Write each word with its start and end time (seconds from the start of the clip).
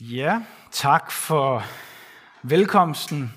Ja, 0.00 0.40
tak 0.72 1.10
for 1.10 1.64
velkomsten 2.42 3.34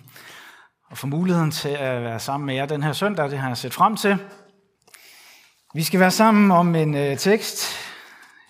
og 0.89 0.97
for 0.97 1.07
muligheden 1.07 1.51
til 1.51 1.69
at 1.69 2.01
være 2.03 2.19
sammen 2.19 2.45
med 2.45 2.55
jer 2.55 2.65
den 2.65 2.83
her 2.83 2.93
søndag. 2.93 3.31
Det 3.31 3.39
har 3.39 3.47
jeg 3.47 3.57
set 3.57 3.73
frem 3.73 3.95
til. 3.95 4.17
Vi 5.73 5.83
skal 5.83 5.99
være 5.99 6.11
sammen 6.11 6.51
om 6.51 6.75
en 6.75 6.95
øh, 6.95 7.17
tekst, 7.17 7.67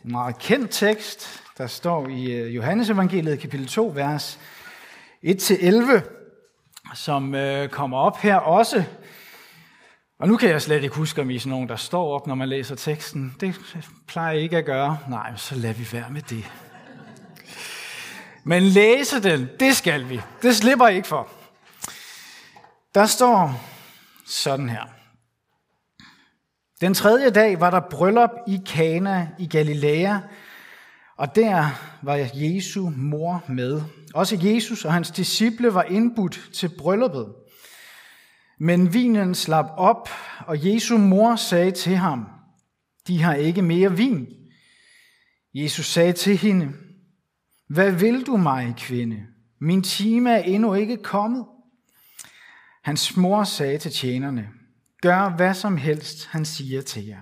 en 0.06 0.12
meget 0.12 0.38
kendt 0.38 0.72
tekst, 0.72 1.44
der 1.58 1.68
står 1.68 2.08
i 2.08 2.32
øh, 2.32 2.56
Johannes 2.56 2.90
evangeliet 2.90 3.40
kapitel 3.40 3.68
2, 3.68 3.92
vers 3.96 4.40
1-11, 5.26 6.94
som 6.94 7.36
øh, 7.36 7.70
kommer 7.70 7.98
op 7.98 8.18
her 8.18 8.36
også. 8.36 8.84
Og 10.20 10.28
nu 10.28 10.38
kan 10.38 10.50
jeg 10.50 10.62
slet 10.62 10.84
ikke 10.84 10.96
huske, 10.96 11.22
om 11.22 11.30
I 11.30 11.36
er 11.36 11.40
sådan 11.40 11.50
nogen, 11.50 11.70
der 11.70 11.76
står 11.76 12.14
op, 12.16 12.28
når 12.28 12.36
man 12.36 12.50
læser 12.50 12.76
teksten. 12.76 13.36
Det 13.40 13.60
plejer 14.08 14.34
jeg 14.34 14.42
ikke 14.42 14.58
at 14.58 14.66
gøre. 14.66 14.98
Nej, 15.10 15.36
så 15.36 15.56
lad 15.56 15.74
vi 15.74 15.88
være 15.92 16.10
med 16.10 16.22
det. 16.22 16.71
Men 18.44 18.64
læse 18.64 19.24
den, 19.24 19.50
det 19.60 19.76
skal 19.76 20.10
vi. 20.10 20.22
Det 20.42 20.56
slipper 20.56 20.88
I 20.88 20.96
ikke 20.96 21.08
for. 21.08 21.28
Der 22.96 23.06
står 23.06 23.62
sådan 24.26 24.70
her. 24.70 24.84
Den 26.82 26.94
tredje 26.94 27.30
dag 27.30 27.60
var 27.60 27.70
der 27.70 27.80
bryllup 27.80 28.30
i 28.48 28.60
Kana 28.66 29.30
i 29.40 29.48
Galilea, 29.48 30.18
og 31.18 31.36
der 31.36 31.70
var 32.02 32.30
Jesu 32.34 32.90
mor 32.90 33.44
med. 33.48 33.82
Også 34.14 34.38
Jesus 34.42 34.86
og 34.86 34.94
hans 34.94 35.12
disciple 35.12 35.74
var 35.74 35.84
indbudt 35.84 36.50
til 36.54 36.70
brylluppet. 36.78 37.28
Men 38.60 38.94
vinen 38.94 39.36
slap 39.36 39.66
op, 39.78 40.10
og 40.48 40.66
Jesu 40.66 40.98
mor 40.98 41.36
sagde 41.36 41.72
til 41.72 41.96
ham, 41.96 42.26
de 43.08 43.22
har 43.22 43.34
ikke 43.34 43.62
mere 43.62 43.98
vin. 43.98 44.28
Jesus 45.54 45.86
sagde 45.86 46.14
til 46.14 46.38
hende, 46.38 46.74
hvad 47.74 47.92
vil 47.92 48.26
du 48.26 48.38
mig, 48.38 48.74
kvinde? 48.78 49.28
Min 49.60 49.84
time 49.84 50.32
er 50.32 50.44
endnu 50.44 50.74
ikke 50.74 50.98
kommet. 50.98 51.46
Hans 52.84 53.18
mor 53.18 53.44
sagde 53.44 53.78
til 53.78 53.92
tjenerne, 53.92 54.50
gør 55.02 55.30
hvad 55.30 55.54
som 55.54 55.78
helst, 55.78 56.28
han 56.28 56.46
siger 56.46 56.82
til 56.82 57.06
jer. 57.06 57.22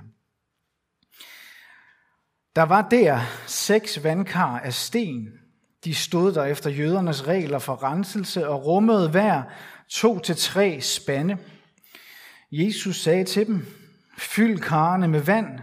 Der 2.56 2.64
var 2.64 2.90
der 2.90 3.20
seks 3.48 4.04
vandkar 4.04 4.60
af 4.60 4.73
sten. 4.73 5.28
De 5.84 5.96
stod 5.96 6.34
der 6.34 6.44
efter 6.44 6.70
jødernes 6.70 7.28
regler 7.28 7.60
for 7.60 7.84
renselse 7.84 8.48
og 8.48 8.66
rummede 8.66 9.10
hver 9.10 9.44
to 9.90 10.20
til 10.20 10.36
tre 10.36 10.82
spande. 10.82 11.38
Jesus 12.52 13.02
sagde 13.02 13.23
til 13.23 13.48
dem, 13.48 13.66
fyld 14.18 14.60
karrene 14.60 15.08
med 15.08 15.22
vand, 15.22 15.60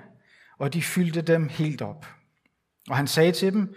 og 0.58 0.74
de 0.74 0.82
fyldte 0.82 1.22
dem 1.22 1.48
helt 1.48 1.82
op. 1.82 2.06
Og 2.88 2.96
han 2.96 3.06
sagde 3.06 3.32
til 3.32 3.52
dem, 3.52 3.74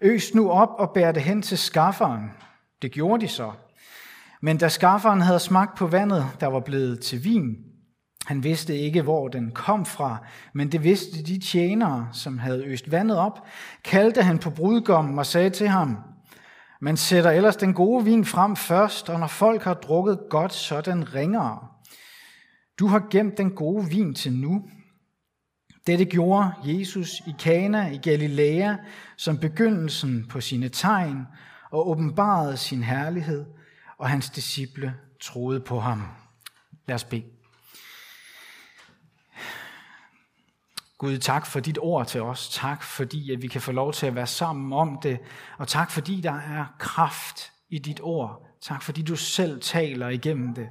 Øs 0.00 0.34
nu 0.34 0.50
op 0.50 0.68
og 0.78 0.90
bær 0.94 1.12
det 1.12 1.22
hen 1.22 1.42
til 1.42 1.58
skafferen. 1.58 2.30
Det 2.82 2.92
gjorde 2.92 3.20
de 3.20 3.28
så. 3.28 3.52
Men 4.42 4.58
da 4.58 4.68
skafferen 4.68 5.20
havde 5.20 5.38
smagt 5.38 5.78
på 5.78 5.86
vandet, 5.86 6.26
der 6.40 6.46
var 6.46 6.60
blevet 6.60 7.00
til 7.00 7.24
vin, 7.24 7.56
han 8.28 8.44
vidste 8.44 8.76
ikke, 8.76 9.02
hvor 9.02 9.28
den 9.28 9.50
kom 9.50 9.86
fra, 9.86 10.16
men 10.52 10.72
det 10.72 10.84
vidste 10.84 11.22
de 11.22 11.40
tjenere, 11.40 12.08
som 12.12 12.38
havde 12.38 12.64
øst 12.64 12.90
vandet 12.90 13.18
op, 13.18 13.46
kaldte 13.84 14.22
han 14.22 14.38
på 14.38 14.50
brudgommen 14.50 15.18
og 15.18 15.26
sagde 15.26 15.50
til 15.50 15.68
ham, 15.68 15.98
man 16.80 16.96
sætter 16.96 17.30
ellers 17.30 17.56
den 17.56 17.74
gode 17.74 18.04
vin 18.04 18.24
frem 18.24 18.56
først, 18.56 19.10
og 19.10 19.20
når 19.20 19.26
folk 19.26 19.62
har 19.62 19.74
drukket 19.74 20.18
godt, 20.30 20.52
så 20.52 20.80
den 20.80 21.14
ringere. 21.14 21.58
Du 22.78 22.86
har 22.86 23.06
gemt 23.10 23.38
den 23.38 23.50
gode 23.50 23.88
vin 23.90 24.14
til 24.14 24.32
nu. 24.32 24.62
Dette 25.88 26.04
gjorde 26.04 26.52
Jesus 26.64 27.20
i 27.26 27.34
Kana 27.38 27.88
i 27.88 27.96
Galilea 27.96 28.76
som 29.16 29.38
begyndelsen 29.38 30.26
på 30.28 30.40
sine 30.40 30.68
tegn 30.68 31.26
og 31.70 31.88
åbenbarede 31.88 32.56
sin 32.56 32.82
herlighed, 32.82 33.44
og 33.98 34.08
hans 34.08 34.30
disciple 34.30 34.94
troede 35.20 35.60
på 35.60 35.80
ham. 35.80 36.02
Lad 36.86 36.94
os 36.94 37.04
bede. 37.04 37.24
Gud, 40.98 41.18
tak 41.18 41.46
for 41.46 41.60
dit 41.60 41.78
ord 41.80 42.06
til 42.06 42.22
os. 42.22 42.48
Tak 42.48 42.82
fordi, 42.82 43.32
at 43.32 43.42
vi 43.42 43.48
kan 43.48 43.60
få 43.60 43.72
lov 43.72 43.92
til 43.92 44.06
at 44.06 44.14
være 44.14 44.26
sammen 44.26 44.72
om 44.72 44.98
det. 45.02 45.18
Og 45.58 45.68
tak 45.68 45.90
fordi, 45.90 46.20
der 46.20 46.34
er 46.34 46.66
kraft 46.78 47.52
i 47.68 47.78
dit 47.78 48.00
ord. 48.02 48.46
Tak 48.60 48.82
fordi, 48.82 49.02
du 49.02 49.16
selv 49.16 49.60
taler 49.60 50.08
igennem 50.08 50.54
det. 50.54 50.68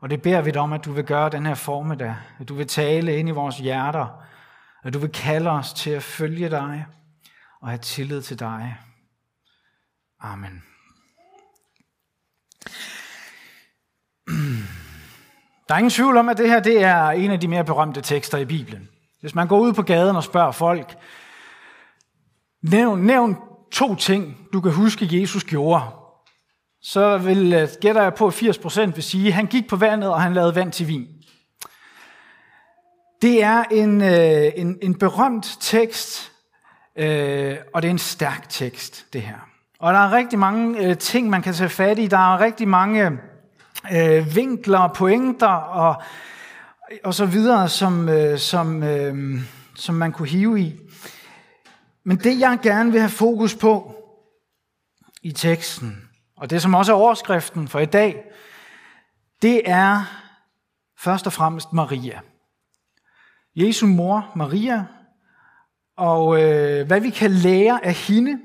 Og 0.00 0.10
det 0.10 0.22
beder 0.22 0.40
vi 0.40 0.50
dig 0.50 0.62
om, 0.62 0.72
at 0.72 0.84
du 0.84 0.92
vil 0.92 1.04
gøre 1.04 1.30
den 1.30 1.46
her 1.46 1.54
formiddag. 1.54 2.16
At 2.38 2.48
du 2.48 2.54
vil 2.54 2.66
tale 2.66 3.16
ind 3.16 3.28
i 3.28 3.32
vores 3.32 3.58
hjerter. 3.58 4.22
At 4.82 4.94
du 4.94 4.98
vil 4.98 5.12
kalde 5.12 5.50
os 5.50 5.72
til 5.72 5.90
at 5.90 6.02
følge 6.02 6.50
dig 6.50 6.86
og 7.60 7.68
have 7.68 7.78
tillid 7.78 8.22
til 8.22 8.38
dig. 8.38 8.76
Amen. 10.20 10.62
Der 15.68 15.74
er 15.74 15.78
ingen 15.78 15.90
tvivl 15.90 16.16
om, 16.16 16.28
at 16.28 16.38
det 16.38 16.48
her 16.48 16.60
det 16.60 16.82
er 16.82 17.10
en 17.10 17.30
af 17.30 17.40
de 17.40 17.48
mere 17.48 17.64
berømte 17.64 18.00
tekster 18.00 18.38
i 18.38 18.44
Bibelen. 18.44 18.88
Hvis 19.20 19.34
man 19.34 19.48
går 19.48 19.58
ud 19.58 19.72
på 19.72 19.82
gaden 19.82 20.16
og 20.16 20.24
spørger 20.24 20.52
folk, 20.52 20.96
nævn, 22.62 23.00
nævn 23.00 23.36
to 23.72 23.94
ting, 23.94 24.48
du 24.52 24.60
kan 24.60 24.72
huske, 24.72 25.20
Jesus 25.20 25.44
gjorde, 25.44 25.99
så 26.82 27.18
vil, 27.18 27.52
øh, 27.52 27.68
gætter 27.80 28.02
jeg 28.02 28.14
på, 28.14 28.26
at 28.26 28.34
80% 28.34 28.94
vil 28.94 29.02
sige, 29.02 29.28
at 29.28 29.34
han 29.34 29.46
gik 29.46 29.68
på 29.68 29.76
vandet, 29.76 30.10
og 30.10 30.22
han 30.22 30.34
lavede 30.34 30.54
vand 30.54 30.72
til 30.72 30.88
vin. 30.88 31.06
Det 33.22 33.42
er 33.42 33.64
en, 33.70 34.02
øh, 34.02 34.52
en, 34.56 34.78
en 34.82 34.98
berømt 34.98 35.56
tekst, 35.60 36.32
øh, 36.96 37.56
og 37.74 37.82
det 37.82 37.88
er 37.88 37.92
en 37.92 37.98
stærk 37.98 38.48
tekst, 38.48 39.06
det 39.12 39.22
her. 39.22 39.48
Og 39.78 39.92
der 39.92 39.98
er 39.98 40.12
rigtig 40.12 40.38
mange 40.38 40.86
øh, 40.86 40.98
ting, 40.98 41.30
man 41.30 41.42
kan 41.42 41.54
tage 41.54 41.70
fat 41.70 41.98
i. 41.98 42.06
Der 42.06 42.34
er 42.34 42.40
rigtig 42.40 42.68
mange 42.68 43.18
øh, 43.92 44.36
vinkler, 44.36 44.88
pointer 44.88 45.46
og 45.46 46.02
og 47.04 47.14
så 47.14 47.26
videre, 47.26 47.68
som, 47.68 48.08
øh, 48.08 48.38
som, 48.38 48.82
øh, 48.82 49.40
som 49.74 49.94
man 49.94 50.12
kunne 50.12 50.28
hive 50.28 50.60
i. 50.60 50.80
Men 52.04 52.16
det, 52.16 52.40
jeg 52.40 52.58
gerne 52.62 52.92
vil 52.92 53.00
have 53.00 53.10
fokus 53.10 53.54
på 53.54 53.94
i 55.22 55.32
teksten, 55.32 56.09
og 56.40 56.50
det 56.50 56.62
som 56.62 56.74
også 56.74 56.92
er 56.92 56.96
overskriften 56.96 57.68
for 57.68 57.80
i 57.80 57.86
dag, 57.86 58.24
det 59.42 59.62
er 59.64 60.04
først 60.98 61.26
og 61.26 61.32
fremmest 61.32 61.72
Maria. 61.72 62.20
Jesu 63.56 63.86
mor, 63.86 64.32
Maria, 64.36 64.84
og 65.96 66.42
øh, 66.42 66.86
hvad 66.86 67.00
vi 67.00 67.10
kan 67.10 67.30
lære 67.30 67.84
af 67.84 67.94
hende, 67.94 68.38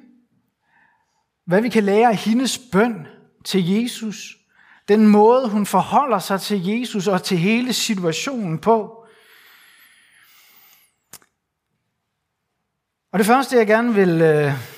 hvad 1.45 1.61
vi 1.61 1.69
kan 1.69 1.83
lære 1.83 2.09
af 2.09 2.15
hendes 2.15 2.59
bøn 2.71 3.07
til 3.43 3.69
Jesus, 3.69 4.37
den 4.87 5.07
måde, 5.07 5.49
hun 5.49 5.65
forholder 5.65 6.19
sig 6.19 6.41
til 6.41 6.65
Jesus 6.65 7.07
og 7.07 7.23
til 7.23 7.37
hele 7.37 7.73
situationen 7.73 8.59
på. 8.59 9.05
Og 13.11 13.19
det 13.19 13.25
første, 13.25 13.57
jeg 13.57 13.67
gerne 13.67 13.93
vil 13.93 14.21
øh, 14.21 14.74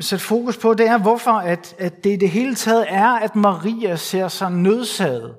sætte 0.00 0.24
fokus 0.24 0.56
på, 0.56 0.74
det 0.74 0.86
er, 0.86 0.98
hvorfor 0.98 1.32
at, 1.32 1.74
at 1.78 2.04
det 2.04 2.12
i 2.12 2.16
det 2.16 2.30
hele 2.30 2.54
taget 2.54 2.86
er, 2.88 3.08
at 3.08 3.36
Maria 3.36 3.96
ser 3.96 4.28
sig 4.28 4.50
nødsaget 4.50 5.36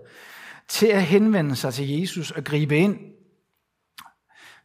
til 0.68 0.88
at 0.88 1.04
henvende 1.04 1.56
sig 1.56 1.74
til 1.74 2.00
Jesus 2.00 2.32
og 2.32 2.44
gribe 2.44 2.78
ind. 2.78 2.98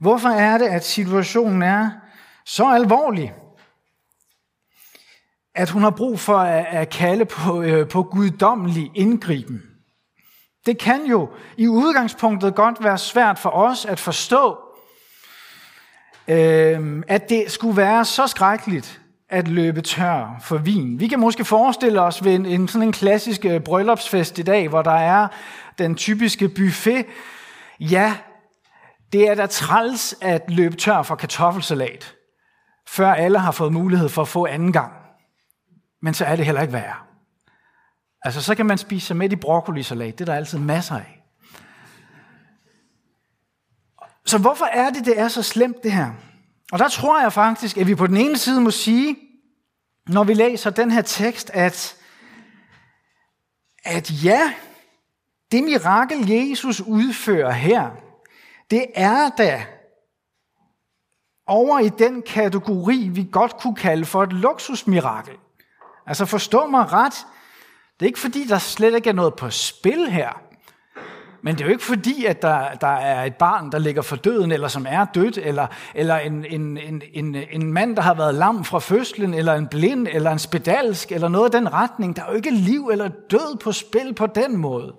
Hvorfor 0.00 0.28
er 0.28 0.58
det, 0.58 0.66
at 0.66 0.84
situationen 0.84 1.62
er 1.62 1.90
så 2.44 2.64
alvorlig? 2.64 3.34
at 5.56 5.70
hun 5.70 5.82
har 5.82 5.90
brug 5.90 6.20
for 6.20 6.38
at, 6.38 6.90
kalde 6.90 7.24
på, 7.24 7.62
øh, 7.62 7.88
på 7.88 8.02
guddommelig 8.02 8.90
indgriben. 8.94 9.62
Det 10.66 10.78
kan 10.78 11.06
jo 11.06 11.28
i 11.56 11.68
udgangspunktet 11.68 12.54
godt 12.54 12.84
være 12.84 12.98
svært 12.98 13.38
for 13.38 13.50
os 13.50 13.84
at 13.84 14.00
forstå, 14.00 14.58
øh, 16.28 17.02
at 17.08 17.28
det 17.28 17.50
skulle 17.50 17.76
være 17.76 18.04
så 18.04 18.26
skrækkeligt 18.26 19.00
at 19.28 19.48
løbe 19.48 19.80
tør 19.80 20.36
for 20.40 20.58
vin. 20.58 21.00
Vi 21.00 21.08
kan 21.08 21.20
måske 21.20 21.44
forestille 21.44 22.00
os 22.00 22.24
ved 22.24 22.34
en, 22.34 22.46
en 22.46 22.68
sådan 22.68 22.88
en 22.88 22.92
klassisk 22.92 23.44
øh, 23.44 23.60
bryllupsfest 23.60 24.38
i 24.38 24.42
dag, 24.42 24.68
hvor 24.68 24.82
der 24.82 24.90
er 24.90 25.28
den 25.78 25.94
typiske 25.94 26.48
buffet. 26.48 27.06
Ja, 27.80 28.16
det 29.12 29.28
er 29.28 29.34
da 29.34 29.46
træls 29.46 30.14
at 30.20 30.42
løbe 30.48 30.76
tør 30.76 31.02
for 31.02 31.14
kartoffelsalat, 31.14 32.14
før 32.88 33.14
alle 33.14 33.38
har 33.38 33.52
fået 33.52 33.72
mulighed 33.72 34.08
for 34.08 34.22
at 34.22 34.28
få 34.28 34.46
anden 34.46 34.72
gang 34.72 34.92
men 36.06 36.14
så 36.14 36.24
er 36.24 36.36
det 36.36 36.44
heller 36.44 36.62
ikke 36.62 36.72
værre. 36.72 36.94
Altså, 38.22 38.42
så 38.42 38.54
kan 38.54 38.66
man 38.66 38.78
spise 38.78 39.06
sig 39.06 39.16
med 39.16 39.32
i 39.32 39.36
broccolisalat. 39.36 40.18
Det 40.18 40.20
er 40.20 40.32
der 40.32 40.34
altid 40.34 40.58
masser 40.58 40.94
af. 40.94 41.22
Så 44.26 44.38
hvorfor 44.38 44.64
er 44.64 44.90
det, 44.90 45.04
det 45.04 45.20
er 45.20 45.28
så 45.28 45.42
slemt, 45.42 45.82
det 45.82 45.92
her? 45.92 46.12
Og 46.72 46.78
der 46.78 46.88
tror 46.88 47.20
jeg 47.20 47.32
faktisk, 47.32 47.76
at 47.76 47.86
vi 47.86 47.94
på 47.94 48.06
den 48.06 48.16
ene 48.16 48.38
side 48.38 48.60
må 48.60 48.70
sige, 48.70 49.16
når 50.08 50.24
vi 50.24 50.34
læser 50.34 50.70
den 50.70 50.90
her 50.90 51.02
tekst, 51.02 51.50
at, 51.50 51.96
at 53.84 54.24
ja, 54.24 54.54
det 55.52 55.64
mirakel, 55.64 56.30
Jesus 56.30 56.80
udfører 56.80 57.52
her, 57.52 57.90
det 58.70 58.86
er 58.94 59.28
da 59.28 59.66
over 61.46 61.78
i 61.78 61.88
den 61.88 62.22
kategori, 62.22 63.08
vi 63.12 63.28
godt 63.32 63.56
kunne 63.60 63.76
kalde 63.76 64.04
for 64.04 64.22
et 64.22 64.32
luksusmirakel. 64.32 65.34
Altså 66.06 66.24
forstå 66.24 66.66
mig 66.66 66.92
ret, 66.92 67.26
det 68.00 68.06
er 68.06 68.08
ikke 68.08 68.18
fordi, 68.18 68.46
der 68.46 68.58
slet 68.58 68.94
ikke 68.94 69.08
er 69.08 69.14
noget 69.14 69.34
på 69.34 69.50
spil 69.50 70.10
her. 70.10 70.45
Men 71.42 71.54
det 71.54 71.60
er 71.60 71.64
jo 71.66 71.72
ikke 71.72 71.84
fordi, 71.84 72.24
at 72.24 72.42
der, 72.42 72.74
der 72.74 72.86
er 72.86 73.24
et 73.24 73.34
barn, 73.34 73.72
der 73.72 73.78
ligger 73.78 74.02
for 74.02 74.16
døden, 74.16 74.52
eller 74.52 74.68
som 74.68 74.86
er 74.88 75.04
dødt, 75.04 75.38
eller, 75.38 75.66
eller 75.94 76.16
en, 76.16 76.44
en, 76.44 76.78
en, 76.78 77.02
en, 77.12 77.36
en 77.50 77.72
mand, 77.72 77.96
der 77.96 78.02
har 78.02 78.14
været 78.14 78.34
lam 78.34 78.64
fra 78.64 78.78
fødslen, 78.78 79.34
eller 79.34 79.54
en 79.54 79.66
blind, 79.66 80.06
eller 80.10 80.30
en 80.30 80.38
spedalsk, 80.38 81.12
eller 81.12 81.28
noget 81.28 81.44
af 81.44 81.60
den 81.60 81.72
retning. 81.72 82.16
Der 82.16 82.22
er 82.22 82.30
jo 82.30 82.36
ikke 82.36 82.50
liv 82.50 82.88
eller 82.92 83.08
død 83.30 83.58
på 83.58 83.72
spil 83.72 84.14
på 84.14 84.26
den 84.26 84.56
måde. 84.56 84.94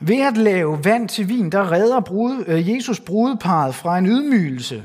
Ved 0.00 0.20
at 0.20 0.36
lave 0.36 0.84
vand 0.84 1.08
til 1.08 1.28
vin, 1.28 1.52
der 1.52 1.72
redder 1.72 2.00
brud, 2.00 2.44
øh, 2.46 2.70
Jesus 2.70 3.00
brudeparet 3.00 3.74
fra 3.74 3.98
en 3.98 4.06
ydmygelse. 4.06 4.84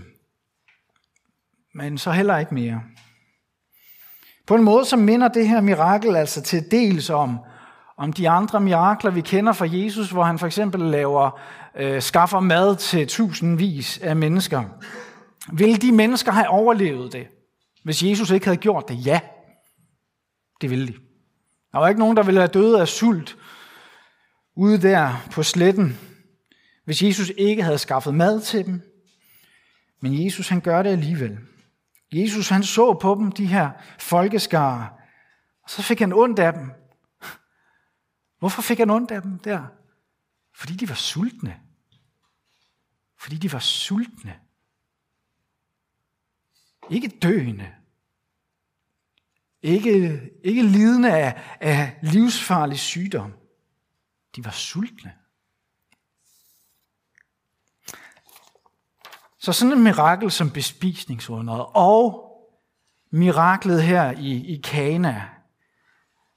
Men 1.73 1.97
så 1.97 2.11
heller 2.11 2.37
ikke 2.37 2.53
mere. 2.53 2.81
På 4.47 4.55
en 4.55 4.63
måde, 4.63 4.85
så 4.85 4.95
minder 4.95 5.27
det 5.27 5.47
her 5.47 5.61
mirakel 5.61 6.15
altså 6.15 6.41
til 6.41 6.71
dels 6.71 7.09
om, 7.09 7.39
om 7.97 8.13
de 8.13 8.29
andre 8.29 8.59
mirakler, 8.59 9.11
vi 9.11 9.21
kender 9.21 9.53
fra 9.53 9.67
Jesus, 9.69 10.11
hvor 10.11 10.23
han 10.23 10.39
for 10.39 10.45
eksempel 10.45 10.81
laver, 10.81 11.39
øh, 11.75 12.01
skaffer 12.01 12.39
mad 12.39 12.75
til 12.75 13.07
tusindvis 13.07 13.97
af 13.97 14.15
mennesker. 14.15 14.63
Vil 15.53 15.81
de 15.81 15.91
mennesker 15.91 16.31
have 16.31 16.49
overlevet 16.49 17.13
det, 17.13 17.27
hvis 17.83 18.03
Jesus 18.03 18.31
ikke 18.31 18.45
havde 18.45 18.57
gjort 18.57 18.89
det? 18.89 19.05
Ja, 19.05 19.19
det 20.61 20.69
ville 20.69 20.87
de. 20.87 20.93
Der 21.71 21.79
var 21.79 21.87
ikke 21.87 21.99
nogen, 21.99 22.17
der 22.17 22.23
ville 22.23 22.39
have 22.39 22.47
døde 22.47 22.81
af 22.81 22.87
sult 22.87 23.37
ude 24.55 24.81
der 24.81 25.27
på 25.31 25.43
sletten, 25.43 25.99
hvis 26.85 27.03
Jesus 27.03 27.31
ikke 27.37 27.63
havde 27.63 27.77
skaffet 27.77 28.13
mad 28.13 28.41
til 28.41 28.65
dem. 28.65 28.81
Men 30.01 30.25
Jesus 30.25 30.49
han 30.49 30.61
gør 30.61 30.83
det 30.83 30.89
alligevel. 30.89 31.37
Jesus 32.11 32.49
han 32.49 32.63
så 32.63 32.93
på 32.93 33.15
dem, 33.15 33.31
de 33.31 33.45
her 33.45 33.69
folkeskare, 33.99 34.87
og 35.63 35.69
så 35.69 35.81
fik 35.81 35.99
han 35.99 36.13
ondt 36.13 36.39
af 36.39 36.53
dem. 36.53 36.71
Hvorfor 38.39 38.61
fik 38.61 38.77
han 38.77 38.89
ondt 38.89 39.11
af 39.11 39.21
dem 39.21 39.39
der? 39.39 39.67
Fordi 40.53 40.73
de 40.73 40.89
var 40.89 40.95
sultne. 40.95 41.61
Fordi 43.17 43.37
de 43.37 43.51
var 43.51 43.59
sultne. 43.59 44.39
Ikke 46.89 47.07
døende. 47.07 47.75
Ikke, 49.61 50.21
ikke 50.43 50.63
lidende 50.63 51.17
af, 51.17 51.57
af 51.59 51.99
livsfarlig 52.03 52.79
sygdom. 52.79 53.33
De 54.35 54.45
var 54.45 54.51
sultne. 54.51 55.13
Så 59.39 59.53
sådan 59.53 59.73
et 59.73 59.81
mirakel 59.81 60.31
som 60.31 60.51
bespisningsunderet 60.51 61.65
og 61.75 62.23
miraklet 63.09 63.83
her 63.83 64.11
i, 64.11 64.55
i 64.55 64.61
Kana, 64.61 65.29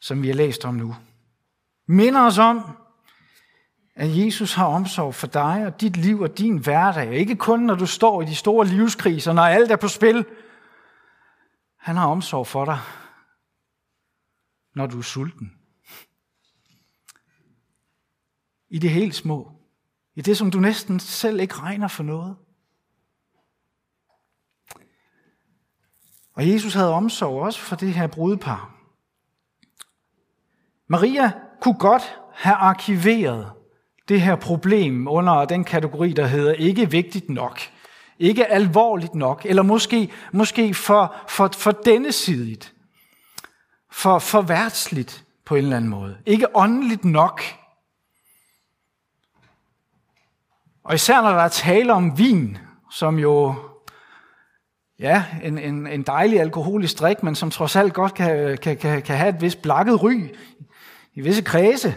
som 0.01 0.23
vi 0.23 0.27
har 0.27 0.35
læst 0.35 0.65
om 0.65 0.75
nu, 0.75 0.97
minder 1.91 2.27
os 2.27 2.39
om, 2.39 2.77
at 3.95 4.17
Jesus 4.17 4.55
har 4.55 4.67
omsorg 4.67 5.15
for 5.15 5.27
dig 5.27 5.67
og 5.67 5.81
dit 5.81 5.97
liv 5.97 6.21
og 6.21 6.39
din 6.39 6.57
hverdag. 6.57 7.13
Ikke 7.13 7.37
kun 7.37 7.61
når 7.61 7.75
du 7.75 7.87
står 7.87 8.23
i 8.23 8.25
de 8.25 8.35
store 8.35 8.67
livskriser, 8.67 9.33
når 9.33 9.43
alt 9.43 9.71
er 9.71 9.77
på 9.77 9.89
spil. 9.89 10.27
Han 11.77 11.97
har 11.97 12.07
omsorg 12.07 12.47
for 12.47 12.65
dig, 12.65 12.79
når 14.75 14.87
du 14.87 14.99
er 14.99 15.03
sulten. 15.03 15.57
I 18.69 18.79
det 18.79 18.91
helt 18.91 19.15
små. 19.15 19.53
I 20.15 20.21
det, 20.21 20.37
som 20.37 20.51
du 20.51 20.61
næsten 20.61 21.01
selv 21.01 21.41
ikke 21.41 21.55
regner 21.55 21.89
for 21.89 22.03
noget. 22.03 22.37
Og 26.33 26.49
Jesus 26.49 26.75
havde 26.75 26.93
omsorg 26.93 27.43
også 27.43 27.61
for 27.61 27.77
det 27.77 27.95
her 27.95 28.07
brudepar. 28.07 28.75
Maria 30.87 31.50
kunne 31.61 31.79
godt 31.79 32.19
have 32.35 32.57
arkiveret 32.57 33.53
det 34.09 34.21
her 34.21 34.37
problem 34.37 35.09
under 35.09 35.45
den 35.45 35.65
kategori, 35.65 36.13
der 36.13 36.27
hedder 36.27 36.53
ikke 36.53 36.91
vigtigt 36.91 37.29
nok, 37.29 37.61
ikke 38.19 38.47
alvorligt 38.47 39.15
nok, 39.15 39.43
eller 39.45 39.63
måske, 39.63 40.11
måske 40.33 40.75
for, 40.75 41.15
for, 41.29 41.51
for 41.59 41.71
denne 41.71 42.13
sidigt, 42.13 42.75
for, 43.91 44.19
for 44.19 44.43
værtsligt 44.43 45.25
på 45.45 45.55
en 45.55 45.65
eller 45.65 45.77
anden 45.77 45.91
måde, 45.91 46.17
ikke 46.27 46.57
åndeligt 46.57 47.05
nok. 47.05 47.43
Og 50.85 50.95
især 50.95 51.23
når 51.23 51.31
der 51.31 51.43
er 51.43 51.49
tale 51.49 51.93
om 51.93 52.19
vin, 52.19 52.59
som 52.91 53.19
jo 53.19 53.55
ja, 54.99 55.25
en, 55.43 55.59
en, 55.59 55.87
en 55.87 56.03
dejlig 56.03 56.41
alkoholisk 56.41 56.99
drik, 56.99 57.23
men 57.23 57.35
som 57.35 57.51
trods 57.51 57.77
alt 57.77 57.95
godt 57.95 58.15
kan, 58.15 58.59
kan, 58.59 58.77
kan, 58.77 59.03
kan 59.03 59.17
have 59.17 59.29
et 59.29 59.41
vist 59.41 59.63
blakket 59.63 60.03
ry 60.03 60.15
i 61.15 61.21
visse 61.21 61.43
kredse. 61.43 61.95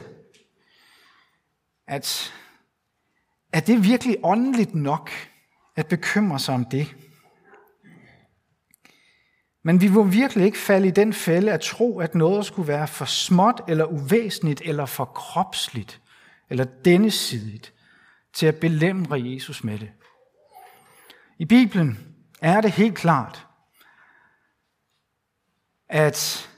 At, 1.87 2.33
er 3.53 3.59
det 3.59 3.83
virkelig 3.83 4.17
åndeligt 4.23 4.75
nok 4.75 5.11
at 5.75 5.87
bekymre 5.87 6.39
sig 6.39 6.55
om 6.55 6.65
det? 6.65 6.95
Men 9.63 9.81
vi 9.81 9.87
må 9.87 10.03
virkelig 10.03 10.45
ikke 10.45 10.57
falde 10.57 10.87
i 10.87 10.91
den 10.91 11.13
fælde 11.13 11.51
at 11.51 11.61
tro, 11.61 11.99
at 11.99 12.15
noget 12.15 12.45
skulle 12.45 12.67
være 12.67 12.87
for 12.87 13.05
småt 13.05 13.61
eller 13.67 13.85
uvæsentligt 13.85 14.61
eller 14.65 14.85
for 14.85 15.05
kropsligt 15.05 16.01
eller 16.49 16.65
dennesidigt 16.85 17.73
til 18.33 18.45
at 18.45 18.55
belemre 18.55 19.21
Jesus 19.21 19.63
med 19.63 19.79
det. 19.79 19.91
I 21.39 21.45
Bibelen 21.45 22.15
er 22.41 22.61
det 22.61 22.71
helt 22.71 22.95
klart, 22.95 23.47
at, 25.89 26.49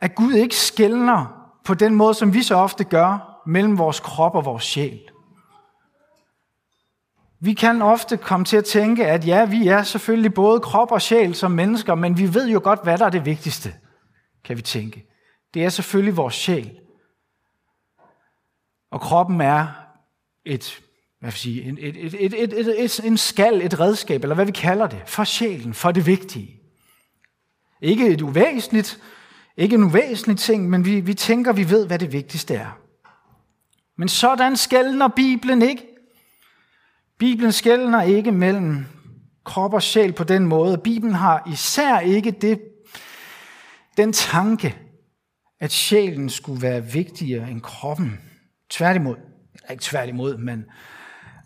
at 0.00 0.14
Gud 0.14 0.32
ikke 0.32 0.56
skældner 0.56 1.50
på 1.64 1.74
den 1.74 1.94
måde, 1.94 2.14
som 2.14 2.34
vi 2.34 2.42
så 2.42 2.54
ofte 2.54 2.84
gør, 2.84 3.40
mellem 3.46 3.78
vores 3.78 4.00
krop 4.00 4.34
og 4.34 4.44
vores 4.44 4.64
sjæl. 4.64 5.00
Vi 7.40 7.52
kan 7.52 7.82
ofte 7.82 8.16
komme 8.16 8.44
til 8.44 8.56
at 8.56 8.64
tænke, 8.64 9.06
at 9.06 9.26
ja, 9.26 9.44
vi 9.44 9.68
er 9.68 9.82
selvfølgelig 9.82 10.34
både 10.34 10.60
krop 10.60 10.92
og 10.92 11.02
sjæl 11.02 11.34
som 11.34 11.50
mennesker, 11.50 11.94
men 11.94 12.18
vi 12.18 12.34
ved 12.34 12.48
jo 12.48 12.60
godt, 12.64 12.82
hvad 12.82 12.98
der 12.98 13.06
er 13.06 13.10
det 13.10 13.24
vigtigste, 13.24 13.74
kan 14.44 14.56
vi 14.56 14.62
tænke. 14.62 15.10
Det 15.54 15.64
er 15.64 15.68
selvfølgelig 15.68 16.16
vores 16.16 16.34
sjæl. 16.34 16.78
Og 18.90 19.00
kroppen 19.00 19.40
er 19.40 19.66
et 20.44 20.84
hvad 21.24 21.32
vil 21.32 21.38
sige, 21.38 21.62
et, 21.62 21.78
et, 21.78 22.14
et, 22.14 22.42
et, 22.42 22.58
et, 22.58 22.84
et, 22.84 23.00
en 23.04 23.16
skal, 23.16 23.62
et 23.62 23.80
redskab, 23.80 24.22
eller 24.22 24.34
hvad 24.34 24.44
vi 24.44 24.52
kalder 24.52 24.86
det, 24.86 25.02
for 25.06 25.24
sjælen, 25.24 25.74
for 25.74 25.92
det 25.92 26.06
vigtige. 26.06 26.60
Ikke 27.80 28.06
et 28.08 28.22
uvæsentligt, 28.22 29.00
ikke 29.56 29.74
en 29.74 29.92
væsentlig 29.92 30.38
ting, 30.38 30.70
men 30.70 30.84
vi, 30.84 31.00
vi 31.00 31.14
tænker, 31.14 31.52
vi 31.52 31.70
ved, 31.70 31.86
hvad 31.86 31.98
det 31.98 32.12
vigtigste 32.12 32.54
er. 32.54 32.78
Men 33.96 34.08
sådan 34.08 34.56
skældner 34.56 35.08
Bibelen 35.08 35.62
ikke. 35.62 35.86
Bibelen 37.18 37.52
skældner 37.52 38.02
ikke 38.02 38.32
mellem 38.32 38.86
krop 39.44 39.74
og 39.74 39.82
sjæl 39.82 40.12
på 40.12 40.24
den 40.24 40.46
måde. 40.46 40.78
Bibelen 40.78 41.14
har 41.14 41.48
især 41.52 41.98
ikke 41.98 42.30
det, 42.30 42.60
den 43.96 44.12
tanke, 44.12 44.78
at 45.60 45.72
sjælen 45.72 46.28
skulle 46.28 46.62
være 46.62 46.84
vigtigere 46.84 47.50
end 47.50 47.60
kroppen. 47.60 48.20
Tværtimod. 48.70 49.16
Ikke 49.70 49.82
tværtimod, 49.82 50.36
men 50.36 50.64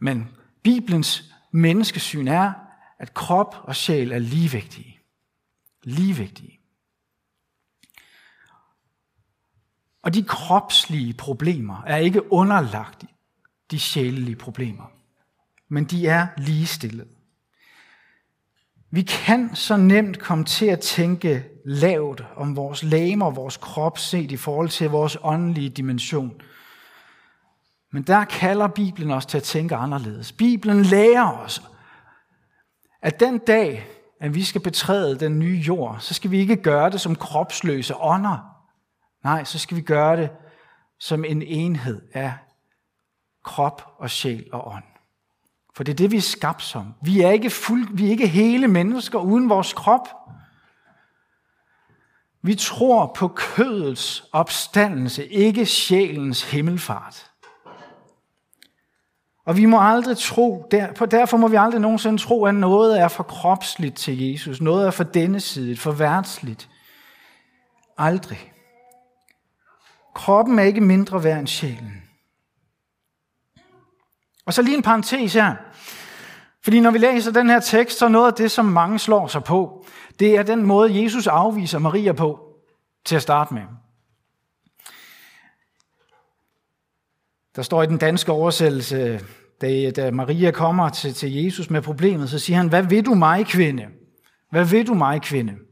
men 0.01 0.29
Bibelens 0.63 1.35
menneskesyn 1.53 2.29
er, 2.29 2.53
at 2.99 3.15
krop 3.15 3.57
og 3.63 3.77
sjæl 3.77 4.13
er 4.13 4.19
lige 4.19 4.51
vigtige. 4.51 4.99
Lige 5.83 6.17
vigtige. 6.17 6.58
Og 10.09 10.15
de 10.15 10.23
kropslige 10.23 11.15
problemer 11.15 11.83
er 11.87 11.97
ikke 11.97 12.33
underlagt 12.33 13.05
de 13.71 13.79
sjælelige 13.79 14.37
problemer, 14.37 14.85
men 15.69 15.85
de 15.85 16.07
er 16.07 16.27
ligestillet. 16.37 17.09
Vi 18.91 19.03
kan 19.03 19.55
så 19.55 19.77
nemt 19.77 20.19
komme 20.19 20.45
til 20.45 20.67
at 20.67 20.81
tænke 20.81 21.45
lavt 21.65 22.25
om 22.37 22.57
vores 22.57 22.83
læme 22.83 23.25
og 23.25 23.37
vores 23.37 23.57
krop 23.57 23.99
set 23.99 24.33
i 24.33 24.37
forhold 24.37 24.69
til 24.69 24.91
vores 24.91 25.17
åndelige 25.23 25.69
dimension– 25.69 26.33
men 27.93 28.03
der 28.03 28.25
kalder 28.25 28.69
Bibelen 28.69 29.11
os 29.11 29.27
til 29.27 29.37
at 29.37 29.43
tænke 29.43 29.77
anderledes. 29.77 30.33
Bibelen 30.33 30.83
lærer 30.83 31.33
os, 31.33 31.63
at 33.03 33.21
den 33.21 33.39
dag, 33.39 33.87
at 34.21 34.35
vi 34.35 34.45
skal 34.45 34.61
betræde 34.61 35.21
den 35.21 35.39
nye 35.39 35.57
jord, 35.67 35.97
så 36.01 36.15
skal 36.15 36.31
vi 36.31 36.39
ikke 36.39 36.57
gøre 36.57 36.91
det 36.91 37.01
som 37.01 37.17
kropsløse 37.17 37.97
ånder. 37.97 38.58
Nej, 39.25 39.45
så 39.45 39.59
skal 39.59 39.77
vi 39.77 39.83
gøre 39.83 40.17
det 40.17 40.31
som 40.99 41.25
en 41.25 41.43
enhed 41.43 42.03
af 42.13 42.33
krop 43.45 43.95
og 43.99 44.11
sjæl 44.11 44.49
og 44.53 44.69
ånd. 44.69 44.85
For 45.75 45.85
det 45.85 45.93
er 45.93 45.97
det, 45.97 46.11
vi 46.11 46.17
er 46.17 46.21
skabt 46.21 46.63
som. 46.63 46.95
Vi 47.03 47.23
er 47.23 47.31
ikke, 47.31 47.51
fuld, 47.51 47.89
vi 47.97 48.07
er 48.07 48.11
ikke 48.11 48.29
hele 48.29 48.69
mennesker 48.69 49.19
uden 49.19 49.49
vores 49.49 49.73
krop. 49.73 50.09
Vi 52.43 52.55
tror 52.55 53.13
på 53.17 53.29
kødets 53.29 54.25
opstandelse, 54.33 55.27
ikke 55.27 55.67
sjælens 55.67 56.51
himmelfart. 56.51 57.31
Og 59.45 59.57
vi 59.57 59.65
må 59.65 59.81
aldrig 59.81 60.17
tro, 60.19 60.69
derfor 61.11 61.37
må 61.37 61.49
vi 61.49 61.57
aldrig 61.57 61.81
nogensinde 61.81 62.19
tro, 62.19 62.45
at 62.45 62.55
noget 62.55 63.01
er 63.01 63.09
for 63.09 63.23
kropsligt 63.23 63.97
til 63.97 64.31
Jesus. 64.31 64.61
Noget 64.61 64.87
er 64.87 64.91
for 64.91 65.05
denne 65.05 65.41
side, 65.41 65.77
for 65.77 65.93
værtsligt. 65.93 66.69
Aldrig. 67.99 68.53
Kroppen 70.19 70.59
er 70.59 70.63
ikke 70.63 70.81
mindre 70.81 71.25
værd 71.25 71.39
end 71.39 71.47
sjælen. 71.47 72.03
Og 74.47 74.55
så 74.55 74.63
lige 74.63 74.77
en 74.77 74.83
parentes 74.83 75.35
her. 75.35 75.55
Fordi 76.65 76.81
når 76.81 76.91
vi 76.91 76.99
læser 76.99 77.33
den 77.33 77.51
her 77.51 77.61
tekst, 77.61 77.99
så 77.99 78.05
er 78.05 78.09
noget 78.09 78.27
af 78.27 78.35
det, 78.35 78.51
som 78.51 78.65
mange 78.65 78.99
slår 78.99 79.27
sig 79.27 79.45
på, 79.45 79.87
det 80.19 80.37
er 80.37 80.43
den 80.43 80.67
måde, 80.67 81.03
Jesus 81.03 81.27
afviser 81.27 81.79
Maria 81.79 82.13
på 82.13 82.41
til 83.05 83.17
at 83.17 83.23
starte 83.23 83.55
med. 83.55 83.63
Der 87.57 87.63
står 87.63 87.83
i 87.83 87.87
den 87.87 87.99
danske 87.99 88.33
oversættelse, 88.33 89.21
da, 89.61 89.91
da 89.91 90.11
Maria 90.11 90.51
kommer 90.51 90.89
til, 90.89 91.15
til 91.15 91.33
Jesus 91.33 91.71
med 91.71 91.83
problemet, 91.83 92.31
så 92.31 92.39
siger 92.39 92.57
han, 92.57 92.69
hvad 92.69 92.83
vil 92.83 93.07
du 93.07 93.15
mig, 93.15 93.47
kvinde? 93.47 93.87
Hvad 94.51 94.65
vil 94.65 94.87
du 94.87 94.95
mig, 94.95 95.23
kvinde? 95.23 95.68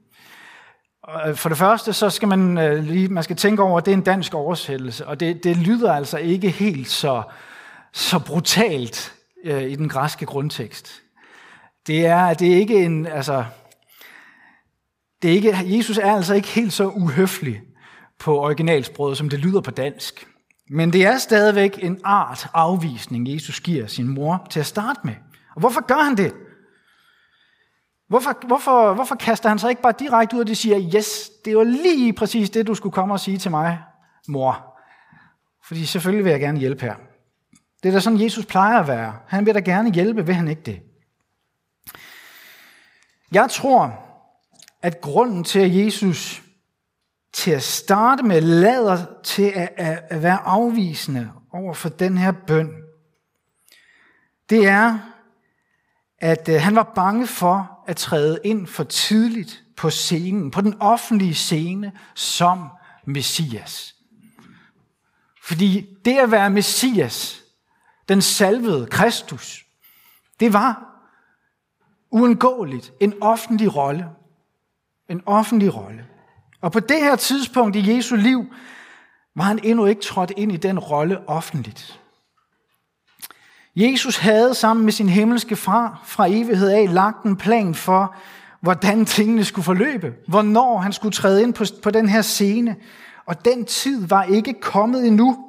Øh, 1.27 1.37
for 1.37 1.49
det 1.49 1.59
første, 1.59 1.93
så 1.93 2.11
skal 2.11 2.29
man 2.29 2.59
øh, 2.59 2.85
lige, 2.85 3.09
man 3.09 3.25
skal 3.25 3.37
tænke 3.37 3.63
over, 3.63 3.79
at 3.79 3.87
det 3.87 3.93
er 3.93 3.97
en 3.97 4.03
dansk 4.03 4.35
oversættelse, 4.35 5.07
og 5.07 5.21
det, 5.21 5.45
det 5.45 5.57
lyder 5.57 5.93
altså 5.93 6.19
ikke 6.19 6.51
helt 6.51 6.89
så, 6.89 7.23
så 7.93 8.19
brutalt 8.19 9.15
øh, 9.45 9.63
i 9.63 9.75
den 9.75 9.89
græske 9.89 10.27
grundtekst. 10.27 11.03
Det 11.87 12.07
er, 12.07 12.35
det 12.35 12.53
er 12.53 12.57
ikke 12.57 12.85
en, 12.85 13.07
altså, 13.07 13.45
det 15.23 15.31
er 15.31 15.35
ikke, 15.35 15.77
Jesus 15.77 15.99
er 15.99 16.13
altså 16.13 16.35
ikke 16.35 16.49
helt 16.49 16.73
så 16.73 16.89
uhøflig 16.89 17.61
på 18.19 18.41
originalsproget, 18.41 19.19
som 19.19 19.29
det 19.29 19.39
lyder 19.39 19.61
på 19.61 19.71
dansk. 19.71 20.27
Men 20.71 20.93
det 20.93 21.07
er 21.07 21.19
stadigvæk 21.19 21.79
en 21.83 22.01
art 22.05 22.47
afvisning, 22.55 23.35
Jesus 23.35 23.61
giver 23.61 23.87
sin 23.87 24.09
mor 24.09 24.47
til 24.51 24.61
at 24.61 24.67
starte 24.67 25.01
med. 25.05 25.15
Og 25.55 25.61
hvorfor 25.61 25.87
gør 25.87 26.03
han 26.05 26.17
det? 26.17 26.33
Hvorfor, 28.09 28.47
hvorfor, 28.47 28.95
hvorfor 28.95 29.15
kaster 29.15 29.49
han 29.49 29.59
sig 29.59 29.71
ikke 29.71 29.83
bare 29.83 29.95
direkte 29.99 30.37
ud, 30.37 30.41
og 30.41 30.47
det 30.47 30.57
siger, 30.57 30.91
yes, 30.97 31.31
det 31.45 31.57
var 31.57 31.65
lige 31.65 32.13
præcis 32.13 32.51
det, 32.51 32.67
du 32.67 32.75
skulle 32.75 32.93
komme 32.93 33.15
og 33.15 33.21
sige 33.21 33.39
til 33.39 33.51
mig, 33.51 33.79
mor. 34.29 34.79
Fordi 35.65 35.87
selvfølgelig 35.87 36.25
vil 36.25 36.31
jeg 36.31 36.41
gerne 36.41 36.59
hjælpe 36.59 36.83
her. 36.83 36.95
Det 37.83 37.89
er 37.89 37.93
da 37.93 38.01
sådan, 38.01 38.21
Jesus 38.21 38.47
plejer 38.47 38.81
at 38.81 38.89
være. 38.89 39.19
Han 39.27 39.47
vil 39.47 39.55
da 39.55 39.61
gerne 39.61 39.93
hjælpe, 39.93 40.27
vil 40.27 40.35
han 40.35 40.49
ikke 40.49 40.63
det? 40.63 40.81
Jeg 43.33 43.51
tror, 43.51 43.99
at 44.83 45.01
grunden 45.01 45.45
til, 45.45 45.59
at 45.59 45.77
Jesus 45.77 46.43
til 47.33 47.51
at 47.51 47.63
starte 47.63 48.23
med 48.23 48.41
lader 48.41 49.07
til 49.25 49.53
at, 49.55 49.69
at, 49.77 50.03
at 50.11 50.23
være 50.23 50.39
afvisende 50.39 51.33
over 51.53 51.75
for 51.75 51.89
den 51.89 52.19
her 52.19 52.33
bøn, 52.33 52.73
det 54.51 54.67
er, 54.67 54.99
at 56.19 56.49
øh, 56.49 56.61
han 56.61 56.77
var 56.77 56.93
bange 56.95 57.27
for 57.27 57.76
at 57.87 57.97
træde 57.97 58.39
ind 58.45 58.67
for 58.67 58.85
tidligt 58.85 59.63
på 59.77 59.91
scenen, 59.91 60.51
på 60.51 60.61
den 60.61 60.75
offentlige 60.81 61.35
scene 61.35 61.93
som 62.15 62.69
Messias. 63.05 63.95
Fordi 65.43 65.87
det 66.05 66.19
at 66.19 66.31
være 66.31 66.51
Messias, 66.51 67.43
den 68.09 68.23
salvede 68.23 68.87
Kristus, 68.87 69.67
det 70.41 70.53
var 70.53 70.87
uundgåeligt 72.11 72.93
en 73.01 73.23
offentlig 73.23 73.77
rolle. 73.77 74.09
En 75.09 75.23
offentlig 75.27 75.75
rolle. 75.75 76.07
Og 76.61 76.73
på 76.73 76.81
det 76.81 77.01
her 77.01 77.17
tidspunkt 77.17 77.77
i 77.77 77.95
Jesu 77.95 78.17
liv, 78.17 78.47
var 79.35 79.45
han 79.45 79.61
endnu 79.63 79.87
ikke 79.87 80.01
trådt 80.01 80.33
ind 80.37 80.53
i 80.53 80.57
den 80.57 80.79
rolle 80.79 81.29
offentligt. 81.29 82.01
Jesus 83.77 84.17
havde 84.17 84.55
sammen 84.55 84.85
med 84.85 84.93
sin 84.93 85.09
himmelske 85.09 85.57
far 85.57 86.03
fra 86.05 86.27
evighed 86.29 86.69
af 86.69 86.95
lagt 86.95 87.25
en 87.25 87.37
plan 87.37 87.75
for, 87.75 88.15
hvordan 88.61 89.05
tingene 89.05 89.45
skulle 89.45 89.65
forløbe, 89.65 90.15
hvornår 90.29 90.79
han 90.79 90.93
skulle 90.93 91.13
træde 91.13 91.43
ind 91.43 91.55
på, 91.55 91.65
på 91.83 91.91
den 91.91 92.09
her 92.09 92.23
scene. 92.23 92.77
Og 93.27 93.45
den 93.45 93.65
tid 93.65 94.07
var 94.07 94.23
ikke 94.23 94.55
kommet 94.61 95.07
endnu. 95.07 95.47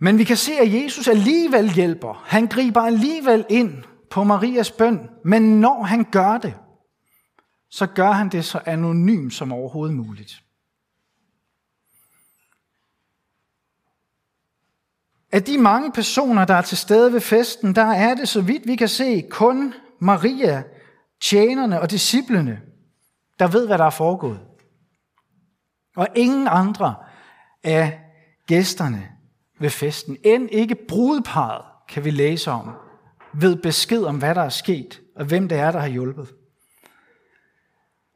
Men 0.00 0.18
vi 0.18 0.24
kan 0.24 0.36
se, 0.36 0.52
at 0.52 0.82
Jesus 0.82 1.08
alligevel 1.08 1.72
hjælper. 1.72 2.24
Han 2.26 2.46
griber 2.46 2.80
alligevel 2.80 3.44
ind 3.48 3.82
på 4.10 4.24
Marias 4.24 4.70
bøn. 4.70 5.08
Men 5.24 5.60
når 5.60 5.82
han 5.82 6.04
gør 6.04 6.38
det, 6.38 6.54
så 7.70 7.86
gør 7.86 8.10
han 8.10 8.28
det 8.28 8.44
så 8.44 8.60
anonym 8.66 9.30
som 9.30 9.52
overhovedet 9.52 9.96
muligt. 9.96 10.42
Af 15.32 15.42
de 15.42 15.58
mange 15.58 15.92
personer, 15.92 16.44
der 16.44 16.54
er 16.54 16.62
til 16.62 16.78
stede 16.78 17.12
ved 17.12 17.20
festen, 17.20 17.74
der 17.74 17.84
er 17.84 18.14
det, 18.14 18.28
så 18.28 18.40
vidt 18.40 18.66
vi 18.66 18.76
kan 18.76 18.88
se, 18.88 19.22
kun 19.30 19.74
Maria, 19.98 20.62
tjenerne 21.22 21.80
og 21.80 21.90
disciplene, 21.90 22.60
der 23.38 23.48
ved, 23.48 23.66
hvad 23.66 23.78
der 23.78 23.84
er 23.84 23.90
foregået. 23.90 24.40
Og 25.96 26.08
ingen 26.14 26.48
andre 26.48 26.94
af 27.64 28.00
gæsterne 28.46 29.08
ved 29.60 29.70
festen, 29.70 30.16
end 30.24 30.48
ikke 30.52 30.74
brudeparet, 30.88 31.64
kan 31.88 32.04
vi 32.04 32.10
læse 32.10 32.50
om, 32.50 32.70
ved 33.34 33.56
besked 33.56 34.04
om, 34.04 34.18
hvad 34.18 34.34
der 34.34 34.42
er 34.42 34.48
sket, 34.48 35.00
og 35.16 35.24
hvem 35.24 35.48
det 35.48 35.58
er, 35.58 35.70
der 35.70 35.78
har 35.78 35.88
hjulpet. 35.88 36.28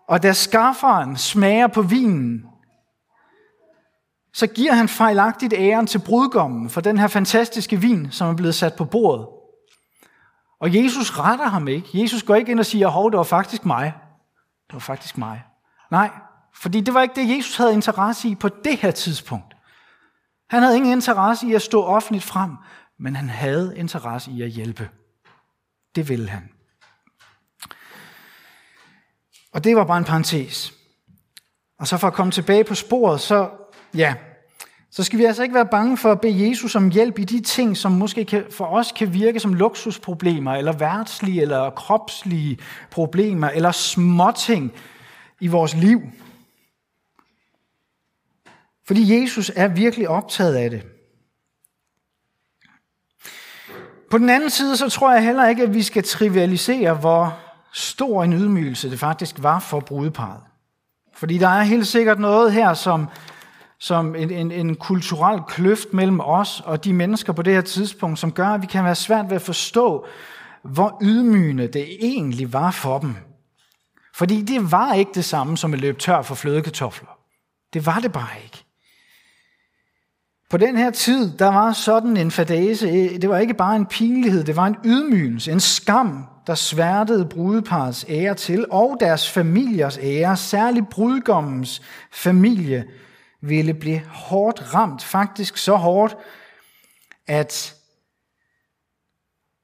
Og 0.09 0.23
da 0.23 0.33
skafferen 0.33 1.17
smager 1.17 1.67
på 1.67 1.83
vinen, 1.83 2.47
så 4.37 4.47
giver 4.47 4.73
han 4.73 4.89
fejlagtigt 4.89 5.55
æren 5.57 5.87
til 5.87 5.99
brudgommen 5.99 6.71
for 6.71 6.81
den 6.81 6.99
her 6.99 7.07
fantastiske 7.07 7.81
vin, 7.81 8.11
som 8.11 8.29
er 8.29 8.37
blevet 8.37 8.55
sat 8.55 8.75
på 8.75 8.85
bordet. 8.85 9.27
Og 10.61 10.75
Jesus 10.75 11.19
retter 11.19 11.45
ham 11.45 11.69
ikke. 11.69 11.89
Jesus 11.95 12.23
går 12.23 12.35
ikke 12.35 12.51
ind 12.51 12.61
og 12.61 12.67
siger, 12.67 12.89
hov, 12.89 13.11
det 13.11 13.19
var 13.19 13.25
faktisk 13.25 13.65
mig. 13.65 13.95
Det 14.67 14.73
var 14.73 14.79
faktisk 14.79 15.19
mig. 15.19 15.45
Nej, 15.91 16.11
fordi 16.55 16.81
det 16.81 16.95
var 16.95 17.03
ikke 17.03 17.15
det, 17.15 17.37
Jesus 17.37 17.57
havde 17.57 17.73
interesse 17.73 18.29
i 18.29 18.35
på 18.35 18.49
det 18.49 18.77
her 18.77 18.91
tidspunkt. 18.91 19.57
Han 20.51 20.63
havde 20.63 20.77
ingen 20.77 20.93
interesse 20.93 21.47
i 21.47 21.55
at 21.55 21.63
stå 21.63 21.83
offentligt 21.83 22.25
frem, 22.25 22.57
men 22.99 23.17
han 23.17 23.29
havde 23.29 23.75
interesse 23.77 24.31
i 24.31 24.43
at 24.43 24.51
hjælpe. 24.51 24.91
Det 25.95 26.09
ville 26.09 26.29
han. 26.29 26.49
Og 29.53 29.65
det 29.65 29.77
var 29.77 29.85
bare 29.85 29.99
en 29.99 30.05
parentes. 30.05 30.73
Og 31.79 31.87
så 31.87 31.97
for 31.97 32.07
at 32.07 32.15
komme 32.15 32.33
tilbage 32.33 32.65
på 32.65 32.75
sporet, 32.75 33.21
så, 33.21 33.51
ja, 33.97 34.15
så 34.91 35.05
skal 35.05 35.19
vi 35.19 35.25
altså 35.25 35.43
ikke 35.43 35.55
være 35.55 35.67
bange 35.67 35.97
for 35.97 36.13
at 36.13 36.21
bede 36.21 36.49
Jesus 36.49 36.75
om 36.75 36.91
hjælp 36.91 37.19
i 37.19 37.25
de 37.25 37.41
ting, 37.41 37.77
som 37.77 37.93
måske 37.93 38.25
kan, 38.25 38.45
for 38.51 38.65
os 38.65 38.93
kan 38.93 39.15
virke 39.15 39.41
som 39.41 39.55
luksusproblemer, 39.55 40.53
eller 40.53 40.73
værtslige, 40.73 41.43
eller 41.43 41.71
kropslige 41.71 42.59
problemer, 42.91 43.49
eller 43.49 43.73
småting 43.73 44.73
i 45.41 45.47
vores 45.47 45.75
liv. 45.75 46.01
Fordi 48.87 49.21
Jesus 49.21 49.53
er 49.57 49.69
virkelig 49.69 50.09
optaget 50.09 50.55
af 50.55 50.71
det. 50.71 50.83
På 54.11 54.19
den 54.19 54.31
anden 54.31 54.51
side, 54.51 54.77
så 54.77 54.89
tror 54.89 55.13
jeg 55.13 55.25
heller 55.25 55.49
ikke, 55.49 55.63
at 55.63 55.75
vi 55.75 55.83
skal 55.83 56.03
trivialisere, 56.03 56.95
hvor 56.95 57.39
stor 57.73 58.25
en 58.25 58.33
ydmygelse 58.33 58.91
det 58.91 58.99
faktisk 58.99 59.35
var 59.39 59.59
for 59.59 59.81
brudeparet. 59.81 60.41
Fordi 61.15 61.39
der 61.39 61.49
er 61.49 61.63
helt 61.63 61.87
sikkert 61.87 62.19
noget 62.19 62.53
her, 62.53 62.75
som, 62.75 63.09
som 63.81 64.15
en, 64.15 64.31
en, 64.31 64.53
en 64.53 64.75
kulturel 64.75 65.41
kløft 65.49 65.93
mellem 65.93 66.21
os 66.21 66.63
og 66.65 66.85
de 66.85 66.93
mennesker 66.93 67.33
på 67.33 67.43
det 67.43 67.55
her 67.55 67.61
tidspunkt, 67.61 68.19
som 68.19 68.33
gør, 68.33 68.49
at 68.49 68.63
vi 68.63 68.67
kan 68.67 68.85
være 68.85 68.95
svært 68.95 69.31
ved 69.31 69.37
at 69.37 69.43
forstå, 69.43 70.07
hvor 70.63 70.99
ydmygende 71.03 71.67
det 71.67 71.87
egentlig 72.01 72.53
var 72.53 72.71
for 72.71 72.99
dem. 72.99 73.15
Fordi 74.15 74.43
det 74.43 74.73
var 74.73 74.95
ikke 74.95 75.11
det 75.15 75.25
samme 75.25 75.57
som 75.57 75.75
at 75.75 75.81
løbe 75.81 75.99
tør 75.99 76.23
for 76.23 76.35
flødekartofler. 76.35 77.19
Det 77.73 77.87
var 77.87 77.99
det 77.99 78.13
bare 78.13 78.43
ikke. 78.45 78.65
På 80.51 80.57
den 80.57 80.77
her 80.77 80.91
tid, 80.91 81.39
der 81.39 81.47
var 81.47 81.73
sådan 81.73 82.17
en 82.17 82.31
fadase, 82.31 83.19
det 83.19 83.31
var 83.31 83.39
ikke 83.39 83.55
bare 83.55 83.77
en 83.77 83.87
pinlighed, 83.87 84.45
det 84.45 84.57
var 84.57 84.67
en 84.67 84.77
ydmygelse, 84.85 85.53
en 85.53 85.61
skam, 85.61 86.25
der 86.47 86.55
sværtede 86.55 87.27
brudeparets 87.27 88.07
ære 88.09 88.35
til, 88.35 88.67
og 88.71 88.97
deres 89.01 89.31
familiers 89.31 89.99
ære, 90.03 90.37
særligt 90.37 90.89
brudgommens 90.91 91.83
familie, 92.13 92.85
ville 93.49 93.75
blive 93.75 94.01
hårdt 94.01 94.75
ramt, 94.75 95.05
faktisk 95.05 95.57
så 95.57 95.77
hårdt, 95.77 96.17
at, 97.27 97.75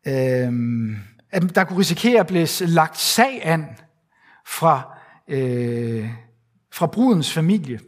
øh, 0.07 0.53
at 1.31 1.55
der 1.55 1.65
kunne 1.65 1.79
risikere 1.79 2.21
at 2.21 2.27
blive 2.27 2.49
lagt 2.61 2.99
sag 2.99 3.47
an 3.47 3.67
fra, 4.47 4.99
øh, 5.29 6.11
fra 6.73 6.87
brudens 6.87 7.33
familie 7.33 7.81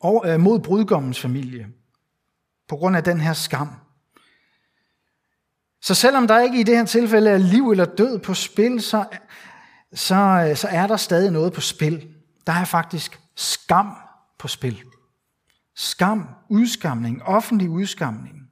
og 0.00 0.24
øh, 0.26 0.40
mod 0.40 0.58
brudgommens 0.58 1.20
familie 1.20 1.66
på 2.68 2.76
grund 2.76 2.96
af 2.96 3.04
den 3.04 3.20
her 3.20 3.32
skam. 3.32 3.68
Så 5.82 5.94
selvom 5.94 6.26
der 6.26 6.40
ikke 6.40 6.60
i 6.60 6.62
det 6.62 6.76
her 6.76 6.84
tilfælde 6.84 7.30
er 7.30 7.38
liv 7.38 7.70
eller 7.70 7.84
død 7.84 8.18
på 8.18 8.34
spil, 8.34 8.82
så, 8.82 9.04
så, 9.92 10.14
øh, 10.48 10.56
så 10.56 10.68
er 10.68 10.86
der 10.86 10.96
stadig 10.96 11.30
noget 11.30 11.52
på 11.52 11.60
spil. 11.60 12.08
Der 12.46 12.52
er 12.52 12.64
faktisk 12.64 13.20
skam 13.36 13.96
på 14.42 14.48
spil. 14.48 14.82
skam, 15.74 16.28
udskamning, 16.50 17.22
offentlig 17.22 17.70
udskamning. 17.70 18.50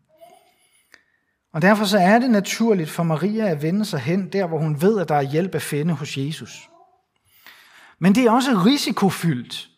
Og 1.53 1.63
derfor 1.63 1.85
så 1.85 1.99
er 1.99 2.19
det 2.19 2.31
naturligt 2.31 2.91
for 2.91 3.03
Maria 3.03 3.49
at 3.49 3.63
vende 3.63 3.85
sig 3.85 4.01
hen 4.01 4.33
der, 4.33 4.47
hvor 4.47 4.59
hun 4.59 4.81
ved, 4.81 5.01
at 5.01 5.09
der 5.09 5.15
er 5.15 5.23
hjælp 5.23 5.55
at 5.55 5.63
finde 5.63 5.95
hos 5.95 6.17
Jesus. 6.17 6.71
Men 7.99 8.15
det 8.15 8.25
er 8.25 8.31
også 8.31 8.51
risikofyldt. 8.51 9.71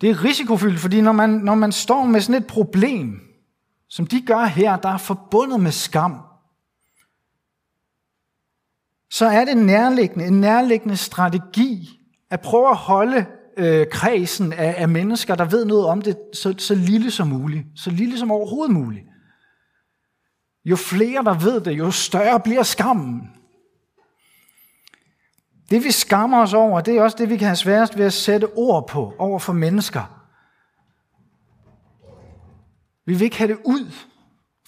Det 0.00 0.10
er 0.10 0.24
risikofyldt, 0.24 0.80
fordi 0.80 1.00
når 1.00 1.12
man, 1.12 1.30
når 1.30 1.54
man 1.54 1.72
står 1.72 2.04
med 2.04 2.20
sådan 2.20 2.42
et 2.42 2.46
problem, 2.46 3.20
som 3.88 4.06
de 4.06 4.26
gør 4.26 4.44
her, 4.44 4.76
der 4.76 4.88
er 4.88 4.98
forbundet 4.98 5.60
med 5.60 5.72
skam, 5.72 6.20
så 9.10 9.26
er 9.26 9.44
det 9.44 9.56
nærliggende, 9.56 10.26
en 10.26 10.40
nærliggende 10.40 10.96
strategi 10.96 12.00
at 12.30 12.40
prøve 12.40 12.70
at 12.70 12.76
holde 12.76 13.26
øh, 13.56 13.86
kredsen 13.90 14.52
af, 14.52 14.74
af 14.78 14.88
mennesker, 14.88 15.34
der 15.34 15.44
ved 15.44 15.64
noget 15.64 15.86
om 15.86 16.02
det, 16.02 16.18
så, 16.32 16.54
så 16.58 16.74
lille 16.74 17.10
som 17.10 17.28
muligt. 17.28 17.66
Så 17.76 17.90
lille 17.90 18.18
som 18.18 18.30
overhovedet 18.30 18.74
muligt. 18.74 19.04
Jo 20.64 20.76
flere, 20.76 21.24
der 21.24 21.34
ved 21.34 21.60
det, 21.60 21.72
jo 21.72 21.90
større 21.90 22.40
bliver 22.40 22.62
skammen. 22.62 23.30
Det 25.70 25.84
vi 25.84 25.90
skammer 25.90 26.42
os 26.42 26.54
over, 26.54 26.80
det 26.80 26.96
er 26.96 27.02
også 27.02 27.16
det, 27.20 27.28
vi 27.28 27.36
kan 27.36 27.46
have 27.46 27.56
sværest 27.56 27.98
ved 27.98 28.04
at 28.04 28.12
sætte 28.12 28.48
ord 28.54 28.88
på 28.88 29.14
over 29.18 29.38
for 29.38 29.52
mennesker. 29.52 30.22
Vi 33.06 33.14
vil 33.14 33.22
ikke 33.22 33.38
have 33.38 33.48
det 33.48 33.58
ud. 33.64 33.92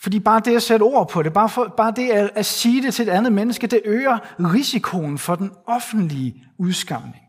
Fordi 0.04 0.20
bare 0.20 0.40
det 0.40 0.56
at 0.56 0.62
sætte 0.62 0.82
ord 0.82 1.08
på 1.08 1.22
det, 1.22 1.32
bare, 1.32 1.48
for, 1.48 1.74
bare 1.76 1.92
det 1.96 2.10
at, 2.10 2.30
at 2.34 2.46
sige 2.46 2.82
det 2.82 2.94
til 2.94 3.08
et 3.08 3.12
andet 3.12 3.32
menneske, 3.32 3.66
det 3.66 3.82
øger 3.84 4.18
risikoen 4.38 5.18
for 5.18 5.34
den 5.34 5.52
offentlige 5.66 6.44
udskamning. 6.58 7.23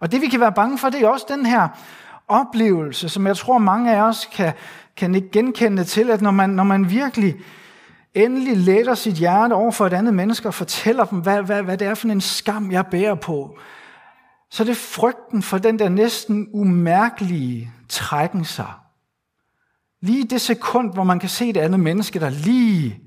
Og 0.00 0.12
det 0.12 0.20
vi 0.20 0.26
kan 0.26 0.40
være 0.40 0.52
bange 0.52 0.78
for, 0.78 0.90
det 0.90 1.02
er 1.02 1.08
også 1.08 1.26
den 1.28 1.46
her 1.46 1.68
oplevelse, 2.28 3.08
som 3.08 3.26
jeg 3.26 3.36
tror 3.36 3.58
mange 3.58 3.96
af 3.96 4.02
os 4.02 4.28
kan, 4.32 4.52
kan 4.96 5.14
ikke 5.14 5.30
genkende 5.30 5.84
til, 5.84 6.10
at 6.10 6.20
når 6.20 6.30
man, 6.30 6.50
når 6.50 6.64
man 6.64 6.90
virkelig 6.90 7.36
endelig 8.14 8.56
letter 8.56 8.94
sit 8.94 9.14
hjerte 9.14 9.52
over 9.52 9.70
for 9.70 9.86
et 9.86 9.92
andet 9.92 10.14
menneske 10.14 10.48
og 10.48 10.54
fortæller 10.54 11.04
dem, 11.04 11.18
hvad, 11.18 11.42
hvad, 11.42 11.62
hvad 11.62 11.78
det 11.78 11.86
er 11.86 11.94
for 11.94 12.08
en 12.08 12.20
skam, 12.20 12.72
jeg 12.72 12.86
bærer 12.86 13.14
på, 13.14 13.58
så 14.50 14.62
er 14.62 14.64
det 14.64 14.76
frygten 14.76 15.42
for 15.42 15.58
den 15.58 15.78
der 15.78 15.88
næsten 15.88 16.48
umærkelige 16.52 17.72
trækken 17.88 18.44
sig. 18.44 18.72
Lige 20.02 20.24
det 20.24 20.40
sekund, 20.40 20.92
hvor 20.92 21.04
man 21.04 21.18
kan 21.18 21.28
se 21.28 21.52
det 21.52 21.60
andet 21.60 21.80
menneske, 21.80 22.20
der 22.20 22.30
lige 22.30 23.00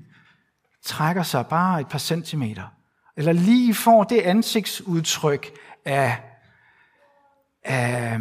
trækker 0.84 1.22
sig 1.22 1.46
bare 1.46 1.80
et 1.80 1.88
par 1.88 1.98
centimeter, 1.98 2.64
eller 3.16 3.32
lige 3.32 3.74
får 3.74 4.04
det 4.04 4.20
ansigtsudtryk 4.20 5.50
af, 5.84 6.16
af 7.64 8.18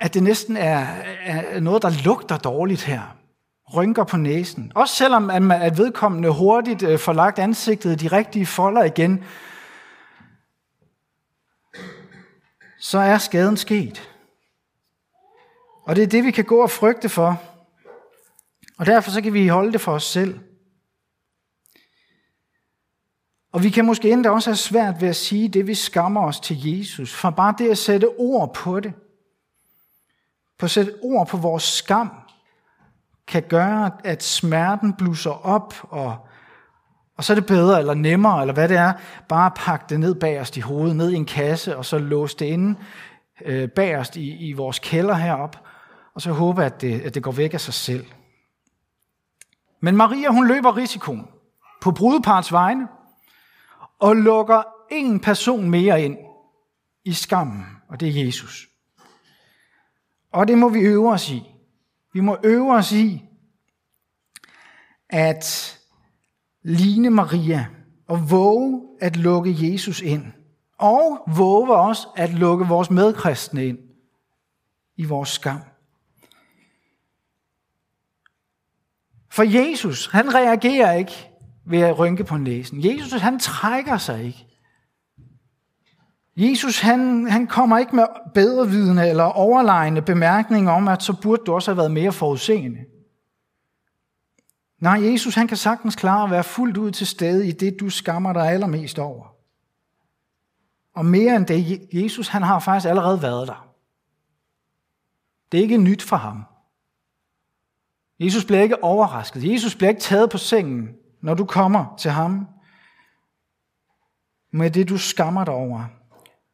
at 0.00 0.14
det 0.14 0.22
næsten 0.22 0.56
er, 0.56 0.86
er 1.24 1.60
noget, 1.60 1.82
der 1.82 2.04
lugter 2.04 2.38
dårligt 2.38 2.82
her 2.82 3.16
rynker 3.74 4.04
på 4.04 4.16
næsen. 4.16 4.72
Også 4.74 4.94
selvom 4.94 5.50
at 5.50 5.78
vedkommende 5.78 6.30
hurtigt 6.30 6.82
øh, 6.82 6.98
får 6.98 7.12
lagt 7.12 7.38
ansigtet 7.38 8.00
de 8.00 8.08
rigtige 8.08 8.46
folder 8.46 8.84
igen, 8.84 9.24
så 12.78 12.98
er 12.98 13.18
skaden 13.18 13.56
sket. 13.56 14.08
Og 15.84 15.96
det 15.96 16.02
er 16.02 16.06
det, 16.06 16.24
vi 16.24 16.30
kan 16.30 16.44
gå 16.44 16.62
og 16.62 16.70
frygte 16.70 17.08
for. 17.08 17.42
Og 18.78 18.86
derfor 18.86 19.10
så 19.10 19.22
kan 19.22 19.32
vi 19.34 19.48
holde 19.48 19.72
det 19.72 19.80
for 19.80 19.92
os 19.92 20.04
selv. 20.04 20.40
Og 23.52 23.62
vi 23.62 23.70
kan 23.70 23.84
måske 23.84 24.10
endda 24.10 24.30
også 24.30 24.50
have 24.50 24.56
svært 24.56 25.00
ved 25.00 25.08
at 25.08 25.16
sige 25.16 25.48
det, 25.48 25.66
vi 25.66 25.74
skammer 25.74 26.26
os 26.26 26.40
til 26.40 26.78
Jesus. 26.78 27.14
For 27.14 27.30
bare 27.30 27.54
det 27.58 27.70
at 27.70 27.78
sætte 27.78 28.08
ord 28.18 28.54
på 28.54 28.80
det, 28.80 28.92
på 30.58 30.66
at 30.66 30.70
sætte 30.70 30.92
ord 31.02 31.26
på 31.26 31.36
vores 31.36 31.62
skam, 31.62 32.10
kan 33.26 33.42
gøre, 33.42 33.90
at 34.04 34.22
smerten 34.22 34.92
blusser 34.92 35.46
op, 35.46 35.74
og, 35.82 36.16
og 37.16 37.24
så 37.24 37.32
er 37.32 37.34
det 37.34 37.46
bedre 37.46 37.78
eller 37.78 37.94
nemmere, 37.94 38.40
eller 38.40 38.54
hvad 38.54 38.68
det 38.68 38.76
er, 38.76 38.92
bare 39.28 39.50
pakke 39.56 39.84
det 39.88 40.00
ned 40.00 40.14
bagerst 40.14 40.56
i 40.56 40.60
hovedet, 40.60 40.96
ned 40.96 41.10
i 41.10 41.16
en 41.16 41.24
kasse, 41.24 41.76
og 41.76 41.84
så 41.84 41.98
låse 41.98 42.36
det 42.36 42.46
inde 42.46 42.78
øh, 43.44 43.68
bagerst 43.68 44.16
i, 44.16 44.48
i 44.48 44.52
vores 44.52 44.78
kælder 44.78 45.14
herop, 45.14 45.56
og 46.14 46.22
så 46.22 46.32
håbe, 46.32 46.64
at 46.64 46.80
det, 46.80 47.00
at 47.00 47.14
det 47.14 47.22
går 47.22 47.32
væk 47.32 47.54
af 47.54 47.60
sig 47.60 47.74
selv. 47.74 48.06
Men 49.80 49.96
Maria, 49.96 50.30
hun 50.30 50.48
løber 50.48 50.76
risikoen 50.76 51.28
på 51.82 51.90
brudeparts 51.90 52.52
vegne, 52.52 52.88
og 54.02 54.16
lukker 54.16 54.62
en 54.90 55.20
person 55.20 55.70
mere 55.70 56.02
ind 56.02 56.18
i 57.04 57.12
skammen, 57.12 57.66
og 57.88 58.00
det 58.00 58.08
er 58.08 58.24
Jesus. 58.24 58.68
Og 60.32 60.48
det 60.48 60.58
må 60.58 60.68
vi 60.68 60.80
øve 60.80 61.12
os 61.12 61.30
i. 61.30 61.42
Vi 62.12 62.20
må 62.20 62.36
øve 62.44 62.74
os 62.74 62.92
i 62.92 63.24
at 65.08 65.78
ligne 66.62 67.10
Maria 67.10 67.66
og 68.08 68.30
våge 68.30 68.88
at 69.00 69.16
lukke 69.16 69.72
Jesus 69.72 70.00
ind. 70.00 70.32
Og 70.78 71.24
våge 71.36 71.76
os 71.76 72.08
at 72.16 72.30
lukke 72.30 72.66
vores 72.66 72.90
medkristne 72.90 73.66
ind 73.66 73.78
i 74.96 75.04
vores 75.04 75.28
skam. 75.28 75.60
For 79.30 79.42
Jesus, 79.42 80.06
han 80.06 80.34
reagerer 80.34 80.92
ikke 80.92 81.31
ved 81.64 81.80
at 81.80 81.98
rynke 81.98 82.24
på 82.24 82.36
næsen. 82.36 82.84
Jesus, 82.84 83.20
han 83.20 83.38
trækker 83.38 83.98
sig 83.98 84.24
ikke. 84.24 84.46
Jesus 86.36 86.80
han, 86.80 87.30
han 87.30 87.46
kommer 87.46 87.78
ikke 87.78 87.96
med 87.96 88.06
bedrevidende 88.34 89.08
eller 89.08 89.24
overlegne 89.24 90.02
bemærkninger 90.02 90.72
om, 90.72 90.88
at 90.88 91.02
så 91.02 91.20
burde 91.22 91.42
du 91.46 91.54
også 91.54 91.70
have 91.70 91.76
været 91.76 91.90
mere 91.90 92.12
forudseende. 92.12 92.78
Nej, 94.78 95.10
Jesus 95.10 95.34
han 95.34 95.48
kan 95.48 95.56
sagtens 95.56 95.96
klare 95.96 96.24
at 96.24 96.30
være 96.30 96.44
fuldt 96.44 96.76
ud 96.76 96.90
til 96.90 97.06
stede 97.06 97.48
i 97.48 97.52
det, 97.52 97.80
du 97.80 97.90
skammer 97.90 98.32
dig 98.32 98.50
allermest 98.50 98.98
over. 98.98 99.34
Og 100.94 101.06
mere 101.06 101.36
end 101.36 101.46
det, 101.46 101.88
Jesus 101.92 102.28
han 102.28 102.42
har 102.42 102.58
faktisk 102.58 102.88
allerede 102.88 103.22
været 103.22 103.48
der. 103.48 103.68
Det 105.52 105.58
er 105.58 105.62
ikke 105.62 105.76
nyt 105.76 106.02
for 106.02 106.16
ham. 106.16 106.44
Jesus 108.20 108.44
bliver 108.44 108.62
ikke 108.62 108.84
overrasket. 108.84 109.52
Jesus 109.52 109.76
bliver 109.76 109.90
ikke 109.90 110.00
taget 110.00 110.30
på 110.30 110.38
sengen, 110.38 110.88
når 111.22 111.34
du 111.34 111.44
kommer 111.44 111.96
til 111.98 112.10
ham 112.10 112.48
med 114.50 114.70
det, 114.70 114.88
du 114.88 114.98
skammer 114.98 115.44
dig 115.44 115.54
over. 115.54 115.84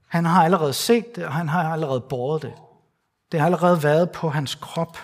Han 0.09 0.24
har 0.24 0.44
allerede 0.44 0.72
set 0.72 1.16
det, 1.16 1.26
og 1.26 1.33
han 1.33 1.48
har 1.48 1.72
allerede 1.72 2.00
båret 2.00 2.42
det. 2.42 2.54
Det 3.33 3.40
har 3.40 3.46
allerede 3.46 3.83
været 3.83 4.11
på 4.11 4.28
hans 4.28 4.54
krop. 4.54 4.98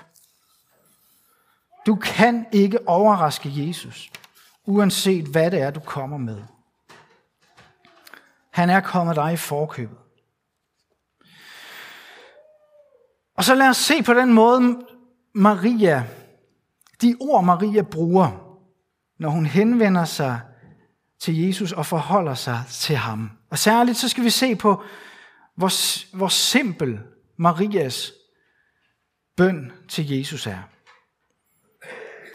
Du 1.87 1.95
kan 1.95 2.47
ikke 2.53 2.89
overraske 2.89 3.67
Jesus, 3.69 4.11
uanset 4.67 5.25
hvad 5.25 5.51
det 5.51 5.61
er, 5.61 5.71
du 5.71 5.81
kommer 5.81 6.17
med. 6.17 6.43
Han 8.51 8.71
er 8.71 8.81
kommet 8.81 9.17
dig 9.17 9.33
i 9.33 9.37
forkøbet. 9.37 9.99
Og 13.37 13.45
så 13.45 13.55
lad 13.55 13.69
os 13.69 13.77
se 13.77 14.03
på 14.03 14.15
den 14.15 14.33
måde, 14.33 14.87
Maria, 15.33 16.05
de 17.03 17.17
ord 17.21 17.45
Maria 17.45 17.83
bruger, 17.83 18.44
når 19.19 19.29
hun 19.29 19.47
henvender 19.47 20.05
sig 20.05 20.41
til 21.19 21.47
Jesus 21.47 21.73
og 21.73 21.87
forholder 21.87 22.35
sig 22.35 22.63
til 22.69 22.97
ham. 22.97 23.31
Og 23.51 23.59
særligt 23.59 23.99
så 23.99 24.09
skal 24.09 24.25
vi 24.25 24.31
se 24.31 24.57
på, 24.57 24.83
hvor, 25.55 25.71
hvor 26.17 26.29
simpel 26.29 27.01
Marias 27.37 28.13
bøn 29.37 29.73
til 29.89 30.11
Jesus 30.11 30.47
er. 30.47 30.63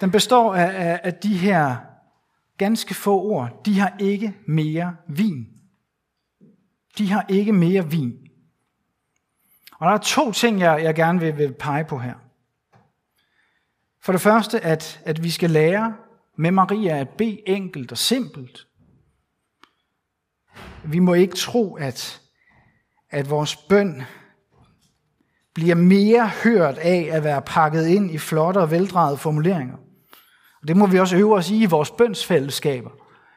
Den 0.02 0.12
består 0.12 0.56
af, 0.56 0.92
af, 0.92 1.00
af 1.04 1.14
de 1.14 1.38
her 1.38 1.76
ganske 2.58 2.94
få 2.94 3.22
ord. 3.22 3.62
De 3.66 3.80
har 3.80 3.96
ikke 4.00 4.36
mere 4.48 4.96
vin. 5.08 5.48
De 6.98 7.12
har 7.12 7.26
ikke 7.30 7.54
mere 7.54 7.90
vin. 7.90 8.14
Og 9.72 9.88
der 9.88 9.94
er 9.94 9.98
to 9.98 10.32
ting, 10.32 10.60
jeg, 10.60 10.84
jeg 10.84 10.96
gerne 10.96 11.20
vil, 11.20 11.38
vil 11.38 11.54
pege 11.54 11.86
på 11.86 11.98
her. 11.98 12.14
For 14.02 14.12
det 14.12 14.22
første, 14.22 14.60
at, 14.60 15.02
at 15.06 15.24
vi 15.24 15.30
skal 15.30 15.50
lære 15.50 15.96
med 16.40 16.52
Maria 16.52 17.00
at 17.00 17.10
bede 17.10 17.42
enkelt 17.46 17.92
og 17.92 17.98
simpelt. 17.98 18.68
Vi 20.86 21.00
må 21.00 21.14
ikke 21.14 21.36
tro, 21.36 21.76
at, 21.76 22.22
at 23.10 23.30
vores 23.30 23.56
bøn 23.56 24.02
bliver 25.54 25.76
mere 25.76 26.32
hørt 26.44 26.78
af 26.78 27.10
at 27.12 27.24
være 27.24 27.42
pakket 27.42 27.88
ind 27.88 28.12
i 28.12 28.18
flotte 28.18 28.58
og 28.58 28.72
veldrejede 28.72 29.18
formuleringer. 29.18 29.76
Og 30.62 30.68
det 30.68 30.78
må 30.78 30.86
vi 30.86 31.00
også 31.00 31.18
øve 31.18 31.36
os 31.36 31.50
i 31.50 31.64
i 31.64 31.66
vores 31.66 31.92
bønsfællesskaber, 31.92 32.90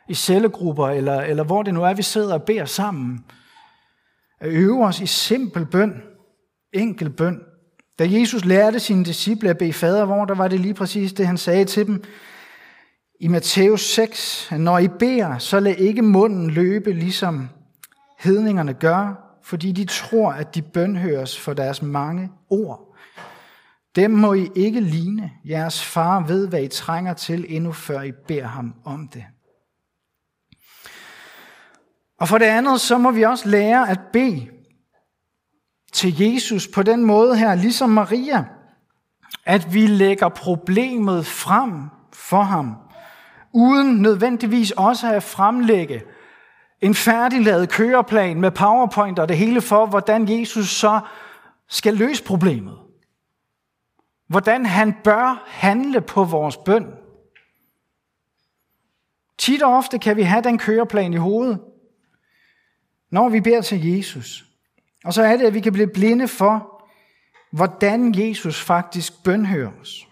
i 0.09 0.15
cellegrupper, 0.15 0.89
eller, 0.89 1.21
eller 1.21 1.45
hvor 1.45 1.63
det 1.63 1.75
nu 1.75 1.83
er, 1.83 1.95
vi 1.95 2.03
sidder 2.03 2.35
og 2.35 2.43
beder 2.43 2.65
sammen. 2.65 3.25
At 4.41 4.49
øve 4.49 4.85
os 4.87 5.01
i 5.01 5.07
simpel 5.07 5.67
bøn, 5.67 6.03
enkel 6.73 7.11
bøn. 7.11 7.41
Da 7.99 8.07
Jesus 8.11 8.45
lærte 8.45 8.81
sine 8.81 9.05
disciple 9.05 9.51
at 9.51 9.59
bede 9.59 9.73
fader, 9.73 10.05
hvor 10.05 10.25
der 10.25 10.35
var 10.35 10.49
det 10.49 10.61
lige 10.61 10.75
præcis 10.75 11.13
det, 11.13 11.27
han 11.27 11.39
sagde 11.39 11.65
til 11.65 11.87
dem 11.87 12.05
i 13.23 13.29
Matthæus 13.29 13.81
6. 13.81 14.49
Når 14.59 14.79
I 14.79 14.89
beder, 14.89 15.39
så 15.39 15.61
lad 15.61 15.77
ikke 15.77 16.03
munden 16.03 16.51
løbe, 16.51 16.93
ligesom 16.93 17.49
hedningerne 18.19 18.75
gør, 18.75 19.15
fordi 19.43 19.73
de 19.73 19.85
tror, 19.85 20.33
at 20.33 20.55
de 20.55 20.63
bønhøres 20.63 21.41
for 21.41 21.53
deres 21.53 21.83
mange 21.83 22.31
ord. 22.51 22.97
Dem 23.97 24.11
må 24.11 24.33
I 24.33 24.51
ikke 24.55 24.81
ligne. 24.81 25.33
Jeres 25.45 25.85
far 25.85 26.27
ved, 26.27 26.49
hvad 26.49 26.63
I 26.63 26.69
trænger 26.69 27.15
til, 27.15 27.45
endnu 27.49 27.73
før 27.73 28.03
I 28.03 28.13
beder 28.13 28.47
ham 28.47 28.75
om 28.85 29.09
det. 29.09 29.25
Og 32.21 32.29
for 32.29 32.39
det 32.39 32.47
andet, 32.47 32.81
så 32.81 32.99
må 32.99 33.11
vi 33.11 33.23
også 33.23 33.49
lære 33.49 33.91
at 33.91 34.01
bede 34.13 34.49
til 35.93 36.21
Jesus 36.21 36.69
på 36.69 36.83
den 36.83 37.05
måde 37.05 37.37
her, 37.37 37.55
ligesom 37.55 37.91
Maria, 37.91 38.45
at 39.45 39.75
vi 39.75 39.87
lægger 39.87 40.29
problemet 40.29 41.27
frem 41.27 41.73
for 42.13 42.43
ham, 42.43 42.77
uden 43.53 44.03
nødvendigvis 44.03 44.71
også 44.71 45.15
at 45.15 45.23
fremlægge 45.23 46.03
en 46.81 46.95
færdiglavet 46.95 47.69
køreplan 47.69 48.41
med 48.41 48.51
powerpoint 48.51 49.19
og 49.19 49.29
det 49.29 49.37
hele 49.37 49.61
for, 49.61 49.87
hvordan 49.87 50.41
Jesus 50.41 50.69
så 50.69 51.01
skal 51.69 51.95
løse 51.95 52.25
problemet. 52.25 52.79
Hvordan 54.29 54.67
han 54.67 54.95
bør 55.05 55.45
handle 55.47 56.01
på 56.01 56.25
vores 56.25 56.57
bøn. 56.57 56.87
Tit 59.39 59.63
og 59.63 59.77
ofte 59.77 59.99
kan 59.99 60.17
vi 60.17 60.23
have 60.23 60.43
den 60.43 60.59
køreplan 60.59 61.13
i 61.13 61.17
hovedet, 61.17 61.61
når 63.11 63.29
vi 63.29 63.41
beder 63.41 63.61
til 63.61 63.87
Jesus. 63.87 64.45
Og 65.05 65.15
så 65.15 65.23
er 65.23 65.37
det, 65.37 65.47
at 65.47 65.55
vi 65.55 65.61
kan 65.61 65.73
blive 65.73 65.87
blinde 65.95 66.29
for, 66.29 66.85
hvordan 67.51 68.15
Jesus 68.19 68.61
faktisk 68.61 69.25
bønhører 69.25 69.71
os. 69.81 70.09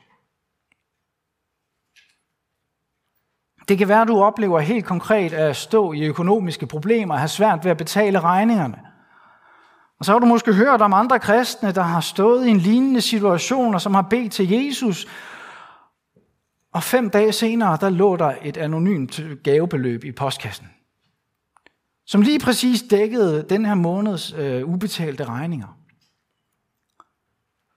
Det 3.71 3.79
kan 3.79 3.89
være, 3.89 4.03
at 4.03 4.09
du 4.09 4.23
oplever 4.23 4.61
helt 4.61 4.85
konkret 4.85 5.33
at 5.33 5.57
stå 5.57 5.93
i 5.93 6.05
økonomiske 6.05 6.67
problemer 6.67 7.15
og 7.15 7.21
have 7.21 7.29
svært 7.29 7.65
ved 7.65 7.71
at 7.71 7.77
betale 7.77 8.21
regningerne. 8.21 8.79
Og 9.99 10.05
så 10.05 10.13
har 10.13 10.19
du 10.19 10.27
måske 10.27 10.53
hørt 10.53 10.83
om 10.83 10.93
andre 10.93 11.19
kristne, 11.19 11.73
der 11.73 11.83
har 11.83 12.01
stået 12.01 12.47
i 12.47 12.51
en 12.51 12.59
lignende 12.59 13.01
situation, 13.01 13.75
og 13.75 13.81
som 13.81 13.95
har 13.95 14.03
bedt 14.03 14.33
til 14.33 14.51
Jesus. 14.51 15.07
Og 16.73 16.83
fem 16.83 17.11
dage 17.11 17.33
senere, 17.33 17.79
der 17.81 17.91
lå 17.91 18.17
der 18.17 18.35
et 18.43 18.57
anonymt 18.57 19.21
gavebeløb 19.45 20.05
i 20.05 20.13
postkassen 20.13 20.67
som 22.11 22.23
lige 22.23 22.39
præcis 22.39 22.83
dækkede 22.83 23.47
den 23.49 23.67
her 23.67 23.75
måneds 23.75 24.33
øh, 24.33 24.69
ubetalte 24.69 25.25
regninger. 25.25 25.79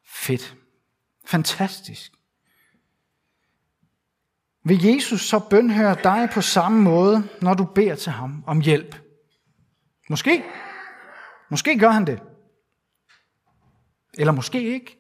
Fedt. 0.05 0.55
Fantastisk. 1.25 2.11
Vil 4.63 4.85
Jesus 4.85 5.21
så 5.21 5.39
bønhøre 5.39 5.95
dig 6.03 6.29
på 6.33 6.41
samme 6.41 6.81
måde, 6.81 7.29
når 7.41 7.53
du 7.53 7.63
beder 7.65 7.95
til 7.95 8.11
ham 8.11 8.43
om 8.47 8.61
hjælp? 8.61 8.95
Måske. 10.09 10.43
Måske 11.49 11.79
gør 11.79 11.89
han 11.89 12.07
det. 12.07 12.21
Eller 14.13 14.33
måske 14.33 14.63
ikke. 14.63 14.97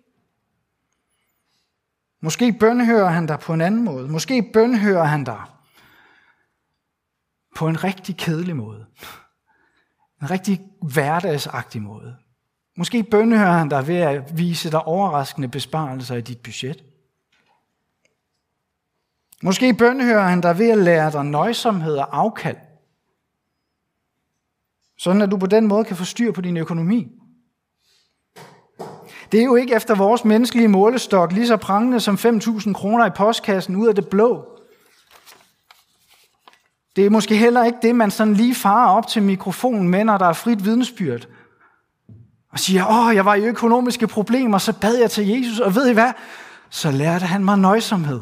Måske 2.21 2.53
bønhører 2.59 3.09
han 3.09 3.27
dig 3.27 3.39
på 3.39 3.53
en 3.53 3.61
anden 3.61 3.83
måde. 3.83 4.07
Måske 4.07 4.49
bønhører 4.53 5.03
han 5.03 5.23
dig 5.23 5.41
på 7.55 7.67
en 7.67 7.83
rigtig 7.83 8.17
kedelig 8.17 8.55
måde. 8.55 8.85
En 10.21 10.31
rigtig 10.31 10.61
hverdagsagtig 10.93 11.81
måde. 11.81 12.17
Måske 12.77 13.03
bønhører 13.03 13.57
han 13.57 13.69
dig 13.69 13.87
ved 13.87 13.95
at 13.95 14.37
vise 14.37 14.71
dig 14.71 14.83
overraskende 14.83 15.47
besparelser 15.47 16.15
i 16.15 16.21
dit 16.21 16.39
budget. 16.39 16.83
Måske 19.43 19.73
bønhører 19.73 20.27
han 20.27 20.41
dig 20.41 20.59
ved 20.59 20.69
at 20.69 20.77
lære 20.77 21.11
dig 21.11 21.25
nøjsomhed 21.25 21.95
og 21.95 22.17
afkald. 22.17 22.57
Sådan 24.97 25.21
at 25.21 25.31
du 25.31 25.37
på 25.37 25.47
den 25.47 25.67
måde 25.67 25.83
kan 25.83 25.97
få 25.97 26.03
styr 26.03 26.31
på 26.31 26.41
din 26.41 26.57
økonomi. 26.57 27.11
Det 29.31 29.39
er 29.39 29.43
jo 29.43 29.55
ikke 29.55 29.75
efter 29.75 29.95
vores 29.95 30.25
menneskelige 30.25 30.67
målestok 30.67 31.31
lige 31.31 31.47
så 31.47 31.57
prangende 31.57 31.99
som 31.99 32.15
5.000 32.15 32.73
kroner 32.73 33.05
i 33.05 33.09
postkassen 33.09 33.75
ud 33.75 33.87
af 33.87 33.95
det 33.95 34.07
blå. 34.07 34.59
Det 36.95 37.05
er 37.05 37.09
måske 37.09 37.35
heller 37.35 37.63
ikke 37.63 37.77
det, 37.81 37.95
man 37.95 38.11
sådan 38.11 38.33
lige 38.33 38.55
farer 38.55 38.89
op 38.89 39.07
til 39.07 39.23
mikrofonen 39.23 39.89
med, 39.89 40.03
når 40.03 40.17
der 40.17 40.25
er 40.25 40.33
frit 40.33 40.65
vidensbyrd. 40.65 41.27
Og 42.51 42.59
siger, 42.59 42.85
åh, 42.87 43.15
jeg 43.15 43.25
var 43.25 43.35
i 43.35 43.45
økonomiske 43.45 44.07
problemer, 44.07 44.57
så 44.57 44.79
bad 44.79 44.95
jeg 44.95 45.11
til 45.11 45.27
Jesus, 45.27 45.59
og 45.59 45.75
ved 45.75 45.89
I 45.89 45.93
hvad? 45.93 46.11
Så 46.69 46.91
lærte 46.91 47.25
han 47.25 47.45
mig 47.45 47.57
nøjsomhed. 47.57 48.21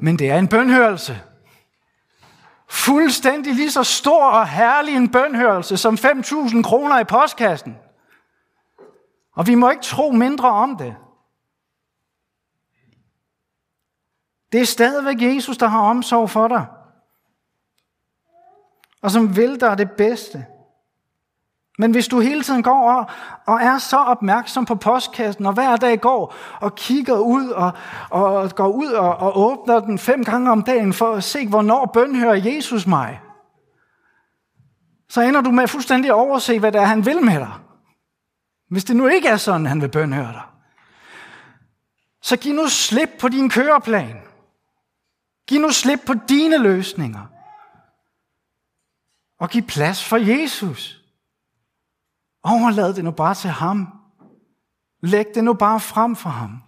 Men 0.00 0.18
det 0.18 0.30
er 0.30 0.38
en 0.38 0.48
bønhørelse. 0.48 1.22
Fuldstændig 2.68 3.54
lige 3.54 3.70
så 3.70 3.84
stor 3.84 4.30
og 4.30 4.48
herlig 4.48 4.96
en 4.96 5.10
bønhørelse 5.10 5.76
som 5.76 5.94
5.000 5.94 6.62
kroner 6.62 6.98
i 6.98 7.04
postkassen. 7.04 7.78
Og 9.32 9.46
vi 9.46 9.54
må 9.54 9.70
ikke 9.70 9.82
tro 9.82 10.10
mindre 10.10 10.48
om 10.48 10.76
det. 10.76 10.96
Det 14.52 14.60
er 14.60 14.66
stadigvæk 14.66 15.34
Jesus, 15.34 15.58
der 15.58 15.66
har 15.66 15.80
omsorg 15.80 16.30
for 16.30 16.48
dig. 16.48 16.66
Og 19.02 19.10
som 19.10 19.36
vil 19.36 19.60
dig 19.60 19.78
det 19.78 19.90
bedste. 19.90 20.46
Men 21.80 21.90
hvis 21.90 22.08
du 22.08 22.20
hele 22.20 22.42
tiden 22.42 22.62
går 22.62 22.92
og, 22.92 23.10
og 23.46 23.62
er 23.62 23.78
så 23.78 23.96
opmærksom 23.96 24.64
på 24.64 24.74
postkassen, 24.74 25.46
og 25.46 25.52
hver 25.52 25.76
dag 25.76 26.00
går 26.00 26.34
og 26.60 26.74
kigger 26.74 27.18
ud 27.18 27.48
og, 27.48 27.72
og 28.10 28.50
går 28.54 28.68
ud 28.68 28.86
og, 28.86 29.16
og 29.16 29.38
åbner 29.38 29.80
den 29.80 29.98
fem 29.98 30.24
gange 30.24 30.50
om 30.50 30.62
dagen 30.62 30.92
for 30.92 31.14
at 31.14 31.24
se, 31.24 31.48
hvornår 31.48 31.86
bønhører 31.86 32.34
Jesus 32.34 32.86
mig, 32.86 33.20
så 35.08 35.20
ender 35.20 35.40
du 35.40 35.50
med 35.50 35.68
fuldstændig 35.68 36.08
at 36.08 36.14
overse, 36.14 36.58
hvad 36.58 36.72
det 36.72 36.80
er, 36.80 36.84
han 36.84 37.06
vil 37.06 37.24
med 37.24 37.34
dig. 37.34 37.52
Hvis 38.70 38.84
det 38.84 38.96
nu 38.96 39.06
ikke 39.06 39.28
er 39.28 39.36
sådan, 39.36 39.66
han 39.66 39.80
vil 39.80 39.88
bønhøre 39.88 40.32
dig. 40.32 40.42
Så 42.22 42.36
giv 42.36 42.54
nu 42.54 42.68
slip 42.68 43.10
på 43.20 43.28
din 43.28 43.50
køreplan. 43.50 44.16
Giv 45.46 45.60
nu 45.60 45.70
slip 45.70 46.00
på 46.06 46.14
dine 46.28 46.58
løsninger. 46.58 47.26
Og 49.40 49.50
giv 49.50 49.62
plads 49.62 50.04
for 50.04 50.16
Jesus. 50.16 50.97
Overlad 52.42 52.94
det 52.94 53.04
nu 53.04 53.10
bare 53.10 53.34
til 53.34 53.50
ham. 53.50 53.88
Læg 55.00 55.26
det 55.34 55.44
nu 55.44 55.52
bare 55.54 55.80
frem 55.80 56.16
for 56.16 56.30
ham. 56.30 56.62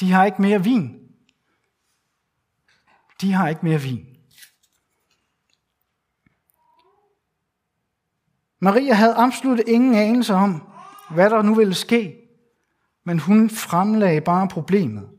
De 0.00 0.12
har 0.12 0.24
ikke 0.24 0.42
mere 0.42 0.64
vin. 0.64 0.98
De 3.20 3.32
har 3.32 3.48
ikke 3.48 3.64
mere 3.64 3.80
vin. 3.80 4.06
Maria 8.58 8.94
havde 8.94 9.14
absolut 9.14 9.60
ingen 9.66 9.94
anelse 9.94 10.34
om, 10.34 10.68
hvad 11.10 11.30
der 11.30 11.42
nu 11.42 11.54
ville 11.54 11.74
ske, 11.74 12.16
men 13.04 13.18
hun 13.18 13.50
fremlagde 13.50 14.20
bare 14.20 14.48
problemet. 14.48 15.10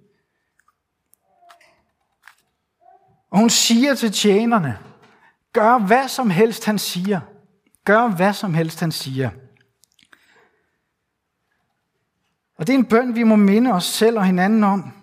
Og 3.30 3.38
hun 3.38 3.50
siger 3.50 3.96
til 3.96 4.12
tjenerne, 4.12 4.80
gør 5.54 5.78
hvad 5.78 6.08
som 6.08 6.30
helst 6.30 6.66
han 6.66 6.80
siger. 6.80 7.22
Gør 7.86 8.08
hvad 8.08 8.34
som 8.34 8.54
helst 8.54 8.80
han 8.80 8.92
siger. 8.92 9.30
Og 12.58 12.68
det 12.68 12.74
er 12.74 12.78
en 12.78 12.86
bøn, 12.86 13.16
vi 13.16 13.24
må 13.24 13.36
minde 13.36 13.72
os 13.72 13.84
selv 13.84 14.18
og 14.18 14.26
hinanden 14.26 14.64
om. 14.64 14.94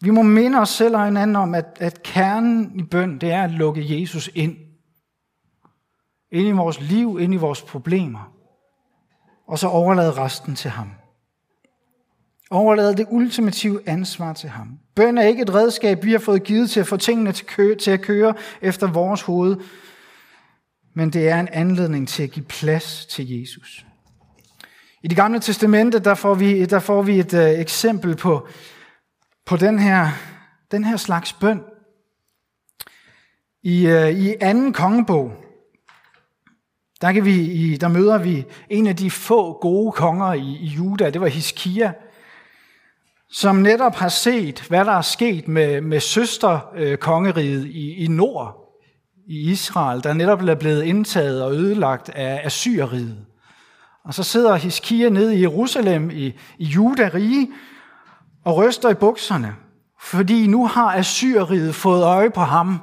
Vi 0.00 0.10
må 0.10 0.22
minde 0.22 0.58
os 0.58 0.68
selv 0.68 0.96
og 0.96 1.04
hinanden 1.04 1.36
om, 1.36 1.54
at, 1.54 1.78
at 1.80 2.02
kernen 2.02 2.80
i 2.80 2.82
bøn, 2.82 3.18
det 3.18 3.32
er 3.32 3.42
at 3.42 3.50
lukke 3.50 4.00
Jesus 4.00 4.30
ind. 4.34 4.56
Ind 6.32 6.48
i 6.48 6.50
vores 6.50 6.80
liv, 6.80 7.18
ind 7.20 7.34
i 7.34 7.36
vores 7.36 7.62
problemer. 7.62 8.32
Og 9.46 9.58
så 9.58 9.68
overlade 9.68 10.12
resten 10.12 10.54
til 10.54 10.70
ham. 10.70 10.90
Overlade 12.50 12.96
det 12.96 13.06
ultimative 13.10 13.88
ansvar 13.88 14.32
til 14.32 14.48
ham. 14.48 14.78
Bøn 14.94 15.18
er 15.18 15.22
ikke 15.22 15.42
et 15.42 15.54
redskab, 15.54 16.04
vi 16.04 16.12
har 16.12 16.18
fået 16.18 16.44
givet 16.44 16.70
til 16.70 16.80
at 16.80 16.86
få 16.86 16.96
tingene 16.96 17.32
til, 17.32 17.46
køre, 17.46 17.74
til 17.74 17.90
at 17.90 18.00
køre 18.00 18.34
efter 18.60 18.86
vores 18.86 19.22
hoved, 19.22 19.56
men 20.96 21.10
det 21.10 21.28
er 21.28 21.40
en 21.40 21.48
anledning 21.48 22.08
til 22.08 22.22
at 22.22 22.30
give 22.30 22.44
plads 22.44 23.06
til 23.06 23.40
Jesus. 23.40 23.86
I 25.02 25.08
det 25.08 25.16
gamle 25.16 25.40
testamente, 25.40 25.98
der 25.98 26.14
får 26.14 26.34
vi, 26.34 26.64
der 26.64 26.78
får 26.78 27.02
vi 27.02 27.18
et 27.18 27.34
øh, 27.34 27.60
eksempel 27.60 28.16
på, 28.16 28.48
på 29.46 29.56
den, 29.56 29.78
her, 29.78 30.08
den 30.70 30.84
her 30.84 30.96
slags 30.96 31.32
bøn. 31.32 31.62
I, 33.62 33.86
øh, 33.86 34.10
i 34.10 34.34
anden 34.40 34.72
kongebog, 34.72 35.32
der, 37.00 37.12
kan 37.12 37.24
vi, 37.24 37.34
i, 37.34 37.76
der 37.76 37.88
møder 37.88 38.18
vi 38.18 38.44
en 38.70 38.86
af 38.86 38.96
de 38.96 39.10
få 39.10 39.58
gode 39.60 39.92
konger 39.92 40.32
i, 40.32 40.58
i 40.60 40.66
Juda, 40.66 41.10
det 41.10 41.20
var 41.20 41.28
Hiskia 41.28 41.92
som 43.30 43.56
netop 43.56 43.94
har 43.94 44.08
set, 44.08 44.60
hvad 44.68 44.84
der 44.84 44.92
er 44.92 45.02
sket 45.02 45.48
med, 45.48 45.80
med 45.80 46.00
søsterkongeriget 46.00 47.64
øh, 47.64 47.70
i, 47.70 48.04
i 48.04 48.08
nord, 48.08 48.65
i 49.26 49.50
Israel, 49.50 50.04
der 50.04 50.12
netop 50.12 50.42
er 50.42 50.54
blevet 50.54 50.82
indtaget 50.82 51.42
og 51.42 51.52
ødelagt 51.52 52.08
af 52.08 52.40
Assyriet. 52.44 53.26
Og 54.04 54.14
så 54.14 54.22
sidder 54.22 54.54
Hiskia 54.54 55.08
nede 55.08 55.36
i 55.36 55.40
Jerusalem 55.40 56.10
i, 56.10 56.26
i 56.58 56.64
Juda-rige 56.64 57.52
og 58.44 58.56
ryster 58.56 58.88
i 58.88 58.94
bukserne, 58.94 59.56
fordi 60.00 60.46
nu 60.46 60.66
har 60.66 60.94
Assyriet 60.94 61.74
fået 61.74 62.02
øje 62.02 62.30
på 62.30 62.40
ham 62.40 62.80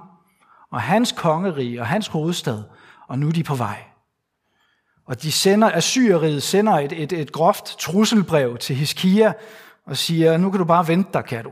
og 0.72 0.82
hans 0.82 1.12
kongerige 1.12 1.82
og 1.82 1.88
hans 1.88 2.08
hovedstad, 2.08 2.64
og 3.08 3.20
nu 3.20 3.28
er 3.28 3.32
de 3.32 3.44
på 3.44 3.56
vej. 3.56 3.84
Og 5.06 5.22
de 5.22 5.32
sender, 5.32 5.72
Assyriet 5.72 6.44
sender 6.44 6.74
et, 6.74 6.92
et, 6.92 7.14
et 7.14 7.32
groft 7.32 7.66
trusselbrev 7.66 8.58
til 8.58 8.76
Hiskia 8.76 9.34
og 9.86 9.98
siger, 9.98 10.38
nu 10.38 10.52
kan 10.52 10.60
du 10.60 10.66
bare 10.66 10.88
vente 10.88 11.10
dig, 11.14 11.26
kan 11.26 11.44
du. 11.44 11.52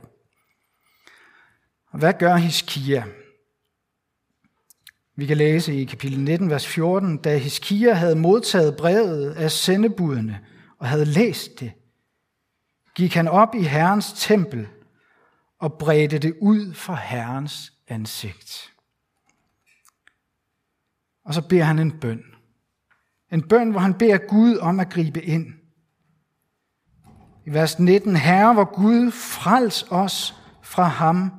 Og 1.93 1.99
hvad 1.99 2.13
gør 2.13 2.35
Hiskia? 2.35 3.03
Vi 5.21 5.25
kan 5.25 5.37
læse 5.37 5.75
i 5.81 5.85
kapitel 5.85 6.19
19, 6.19 6.49
vers 6.49 6.67
14, 6.67 7.17
da 7.17 7.37
Hiskia 7.37 7.93
havde 7.93 8.15
modtaget 8.15 8.77
brevet 8.77 9.31
af 9.31 9.51
sendebudene 9.51 10.39
og 10.79 10.87
havde 10.87 11.05
læst 11.05 11.59
det, 11.59 11.71
gik 12.95 13.13
han 13.13 13.27
op 13.27 13.55
i 13.55 13.61
Herrens 13.61 14.13
tempel 14.13 14.67
og 15.59 15.73
bredte 15.73 16.17
det 16.17 16.35
ud 16.41 16.73
for 16.73 16.93
Herrens 16.93 17.73
ansigt. 17.87 18.73
Og 21.25 21.33
så 21.33 21.47
beder 21.47 21.63
han 21.63 21.79
en 21.79 21.99
bøn. 21.99 22.23
En 23.31 23.47
bøn, 23.47 23.71
hvor 23.71 23.79
han 23.79 23.93
beder 23.93 24.17
Gud 24.17 24.57
om 24.57 24.79
at 24.79 24.89
gribe 24.89 25.21
ind. 25.21 25.47
I 27.45 27.53
vers 27.53 27.79
19, 27.79 28.15
Herre, 28.15 28.53
hvor 28.53 28.75
Gud 28.75 29.11
frels 29.11 29.85
os 29.89 30.35
fra 30.63 30.83
ham, 30.83 31.31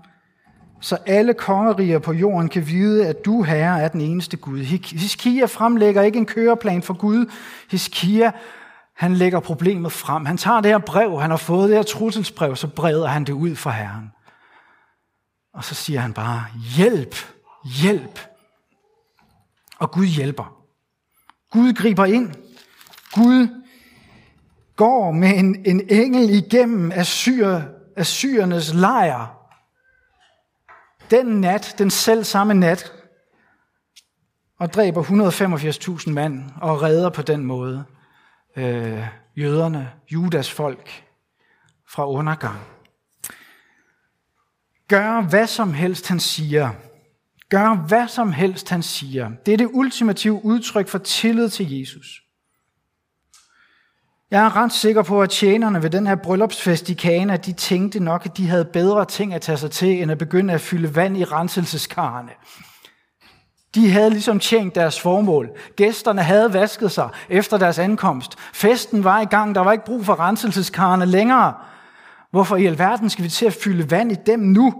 så 0.82 0.98
alle 1.06 1.34
kongeriger 1.34 1.98
på 1.98 2.12
jorden 2.12 2.48
kan 2.48 2.66
vide, 2.66 3.06
at 3.06 3.24
du, 3.24 3.42
Herre, 3.42 3.80
er 3.80 3.88
den 3.88 4.00
eneste 4.00 4.36
Gud. 4.36 4.58
Hiskia 4.98 5.46
fremlægger 5.46 6.02
ikke 6.02 6.18
en 6.18 6.26
køreplan 6.26 6.82
for 6.82 6.94
Gud. 6.94 7.26
Hiskia, 7.70 8.32
han 8.96 9.14
lægger 9.14 9.40
problemet 9.40 9.92
frem. 9.92 10.26
Han 10.26 10.36
tager 10.36 10.60
det 10.60 10.70
her 10.70 10.78
brev, 10.78 11.20
han 11.20 11.30
har 11.30 11.36
fået 11.36 11.68
det 11.68 11.76
her 11.76 11.82
trusselsbrev, 11.82 12.56
så 12.56 12.66
breder 12.66 13.06
han 13.06 13.24
det 13.24 13.32
ud 13.32 13.56
for 13.56 13.70
Herren. 13.70 14.12
Og 15.54 15.64
så 15.64 15.74
siger 15.74 16.00
han 16.00 16.12
bare, 16.12 16.44
hjælp, 16.76 17.16
hjælp. 17.64 18.20
Og 19.78 19.90
Gud 19.90 20.06
hjælper. 20.06 20.56
Gud 21.50 21.72
griber 21.72 22.04
ind. 22.04 22.30
Gud 23.14 23.48
går 24.76 25.12
med 25.12 25.38
en, 25.38 25.62
en 25.66 25.82
engel 25.90 26.30
igennem 26.30 26.92
Assyr, 26.94 27.60
Assyrernes 27.96 28.74
lejr. 28.74 29.41
Den 31.12 31.26
nat, 31.26 31.74
den 31.78 31.90
selv 31.90 32.24
samme 32.24 32.54
nat, 32.54 32.92
og 34.58 34.72
dræber 34.72 35.02
185.000 35.02 36.10
mand 36.10 36.50
og 36.60 36.82
redder 36.82 37.10
på 37.10 37.22
den 37.22 37.44
måde 37.44 37.84
øh, 38.56 39.06
jøderne, 39.36 39.92
Judas 40.12 40.50
folk 40.50 41.04
fra 41.88 42.08
undergang. 42.08 42.58
Gør 44.88 45.20
hvad 45.20 45.46
som 45.46 45.74
helst, 45.74 46.08
han 46.08 46.20
siger. 46.20 46.70
Gør 47.48 47.74
hvad 47.74 48.08
som 48.08 48.32
helst, 48.32 48.68
han 48.68 48.82
siger. 48.82 49.30
Det 49.46 49.54
er 49.54 49.58
det 49.58 49.68
ultimative 49.72 50.44
udtryk 50.44 50.88
for 50.88 50.98
tillid 50.98 51.48
til 51.48 51.78
Jesus. 51.78 52.22
Jeg 54.32 54.44
er 54.44 54.56
ret 54.56 54.72
sikker 54.72 55.02
på, 55.02 55.22
at 55.22 55.30
tjenerne 55.30 55.82
ved 55.82 55.90
den 55.90 56.06
her 56.06 56.14
bryllupsfest 56.14 56.88
i 56.88 56.94
Kana, 56.94 57.36
de 57.36 57.52
tænkte 57.52 58.00
nok, 58.00 58.26
at 58.26 58.36
de 58.36 58.48
havde 58.48 58.64
bedre 58.64 59.04
ting 59.04 59.34
at 59.34 59.40
tage 59.40 59.58
sig 59.58 59.70
til, 59.70 60.02
end 60.02 60.10
at 60.10 60.18
begynde 60.18 60.54
at 60.54 60.60
fylde 60.60 60.96
vand 60.96 61.16
i 61.16 61.24
renselseskarne. 61.24 62.30
De 63.74 63.90
havde 63.90 64.10
ligesom 64.10 64.38
tjent 64.38 64.74
deres 64.74 65.00
formål. 65.00 65.50
Gæsterne 65.76 66.22
havde 66.22 66.52
vasket 66.52 66.92
sig 66.92 67.08
efter 67.28 67.58
deres 67.58 67.78
ankomst. 67.78 68.38
Festen 68.52 69.04
var 69.04 69.20
i 69.20 69.24
gang. 69.24 69.54
Der 69.54 69.60
var 69.60 69.72
ikke 69.72 69.84
brug 69.84 70.04
for 70.04 70.20
renselseskarne 70.20 71.06
længere. 71.06 71.54
Hvorfor 72.30 72.56
i 72.56 72.66
alverden 72.66 73.10
skal 73.10 73.24
vi 73.24 73.28
til 73.28 73.46
at 73.46 73.56
fylde 73.64 73.90
vand 73.90 74.12
i 74.12 74.16
dem 74.26 74.40
nu? 74.40 74.74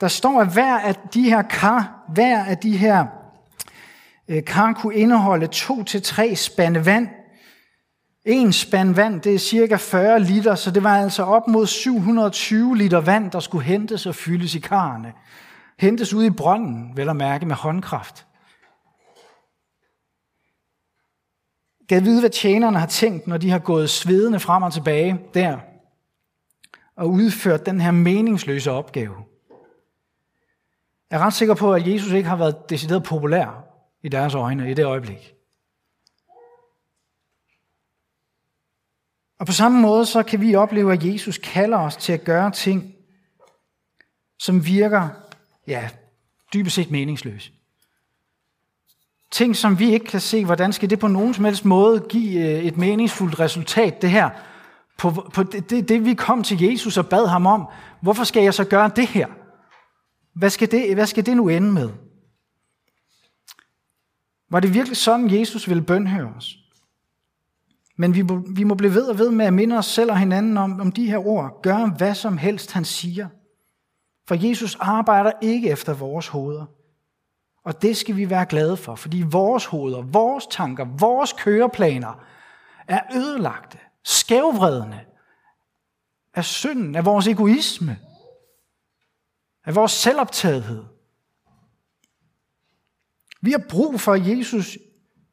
Der 0.00 0.08
står, 0.08 0.40
at 0.40 0.52
hver 0.52 0.78
af 0.78 0.94
de 1.14 1.22
her 1.22 1.42
kar, 1.42 2.04
hver 2.14 2.44
af 2.44 2.58
de 2.58 2.76
her 2.76 3.06
øh, 4.28 4.44
kar 4.44 4.72
kunne 4.72 4.94
indeholde 4.94 5.46
to 5.46 5.84
til 5.84 6.02
tre 6.02 6.36
spande 6.36 6.86
vand. 6.86 7.08
En 8.24 8.52
spand 8.52 8.94
vand, 8.94 9.20
det 9.20 9.34
er 9.34 9.38
cirka 9.38 9.76
40 9.76 10.20
liter, 10.20 10.54
så 10.54 10.70
det 10.70 10.82
var 10.82 10.98
altså 10.98 11.22
op 11.22 11.48
mod 11.48 11.66
720 11.66 12.76
liter 12.76 13.00
vand, 13.00 13.30
der 13.30 13.40
skulle 13.40 13.64
hentes 13.64 14.06
og 14.06 14.14
fyldes 14.14 14.54
i 14.54 14.58
karrene. 14.58 15.12
Hentes 15.78 16.14
ud 16.14 16.24
i 16.24 16.30
brønden, 16.30 16.96
vel 16.96 17.08
at 17.08 17.16
mærke 17.16 17.46
med 17.46 17.56
håndkraft. 17.56 18.26
Gad 21.88 22.00
vide, 22.00 22.20
hvad 22.20 22.30
tjenerne 22.30 22.78
har 22.78 22.86
tænkt, 22.86 23.26
når 23.26 23.36
de 23.36 23.50
har 23.50 23.58
gået 23.58 23.90
svedende 23.90 24.40
frem 24.40 24.62
og 24.62 24.72
tilbage 24.72 25.20
der 25.34 25.58
og 26.96 27.10
udført 27.10 27.66
den 27.66 27.80
her 27.80 27.90
meningsløse 27.90 28.70
opgave. 28.70 29.14
Jeg 31.10 31.20
er 31.20 31.26
ret 31.26 31.34
sikker 31.34 31.54
på, 31.54 31.74
at 31.74 31.86
Jesus 31.86 32.12
ikke 32.12 32.28
har 32.28 32.36
været 32.36 32.70
decideret 32.70 33.02
populær 33.02 33.64
i 34.02 34.08
deres 34.08 34.34
øjne 34.34 34.70
i 34.70 34.74
det 34.74 34.84
øjeblik. 34.84 35.34
Og 39.42 39.46
på 39.46 39.52
samme 39.52 39.80
måde 39.80 40.06
så 40.06 40.22
kan 40.22 40.40
vi 40.40 40.54
opleve, 40.54 40.92
at 40.92 41.04
Jesus 41.04 41.38
kalder 41.38 41.78
os 41.78 41.96
til 41.96 42.12
at 42.12 42.24
gøre 42.24 42.50
ting, 42.50 42.94
som 44.38 44.66
virker, 44.66 45.08
ja, 45.66 45.88
dybest 46.54 46.76
set 46.76 46.90
meningsløse. 46.90 47.52
Ting, 49.30 49.56
som 49.56 49.78
vi 49.78 49.92
ikke 49.92 50.06
kan 50.06 50.20
se, 50.20 50.44
hvordan 50.44 50.72
skal 50.72 50.90
det 50.90 50.98
på 50.98 51.08
nogen 51.08 51.34
som 51.34 51.44
helst 51.44 51.64
måde 51.64 52.06
give 52.08 52.40
øh, 52.40 52.64
et 52.64 52.76
meningsfuldt 52.76 53.40
resultat, 53.40 54.02
det 54.02 54.10
her. 54.10 54.30
På, 54.98 55.10
på 55.34 55.42
det, 55.42 55.70
det, 55.70 55.88
det, 55.88 56.04
vi 56.04 56.14
kom 56.14 56.42
til 56.42 56.62
Jesus 56.62 56.96
og 56.96 57.08
bad 57.08 57.26
ham 57.26 57.46
om, 57.46 57.66
hvorfor 58.00 58.24
skal 58.24 58.42
jeg 58.42 58.54
så 58.54 58.64
gøre 58.64 58.90
det 58.96 59.06
her? 59.06 59.26
Hvad 60.34 60.50
skal 60.50 60.70
det, 60.70 60.94
hvad 60.94 61.06
skal 61.06 61.26
det 61.26 61.36
nu 61.36 61.48
ende 61.48 61.72
med? 61.72 61.90
Var 64.50 64.60
det 64.60 64.74
virkelig 64.74 64.96
sådan, 64.96 65.40
Jesus 65.40 65.68
ville 65.68 65.82
bønhøre 65.82 66.34
os? 66.36 66.61
Men 68.02 68.14
vi 68.14 68.22
må, 68.22 68.42
vi 68.48 68.64
må 68.64 68.74
blive 68.74 68.94
ved 68.94 69.08
og 69.08 69.18
ved 69.18 69.30
med 69.30 69.46
at 69.46 69.52
minde 69.52 69.78
os 69.78 69.86
selv 69.86 70.10
og 70.10 70.18
hinanden 70.18 70.56
om, 70.56 70.80
om 70.80 70.92
de 70.92 71.06
her 71.06 71.26
ord. 71.26 71.62
Gør 71.62 71.86
hvad 71.96 72.14
som 72.14 72.38
helst, 72.38 72.72
han 72.72 72.84
siger. 72.84 73.28
For 74.28 74.48
Jesus 74.48 74.76
arbejder 74.80 75.32
ikke 75.42 75.70
efter 75.70 75.94
vores 75.94 76.28
hoveder. 76.28 76.66
Og 77.64 77.82
det 77.82 77.96
skal 77.96 78.16
vi 78.16 78.30
være 78.30 78.46
glade 78.46 78.76
for, 78.76 78.94
fordi 78.94 79.24
vores 79.30 79.64
hoveder, 79.64 80.02
vores 80.02 80.46
tanker, 80.46 80.84
vores 80.98 81.32
køreplaner 81.32 82.24
er 82.88 83.00
ødelagte, 83.14 83.78
skævvredende 84.04 85.00
af 86.34 86.44
synden, 86.44 86.94
af 86.94 87.04
vores 87.04 87.26
egoisme, 87.26 87.98
af 89.64 89.74
vores 89.74 89.92
selvoptagethed. 89.92 90.84
Vi 93.40 93.50
har 93.50 93.64
brug 93.68 94.00
for, 94.00 94.12
at 94.12 94.28
Jesus 94.28 94.78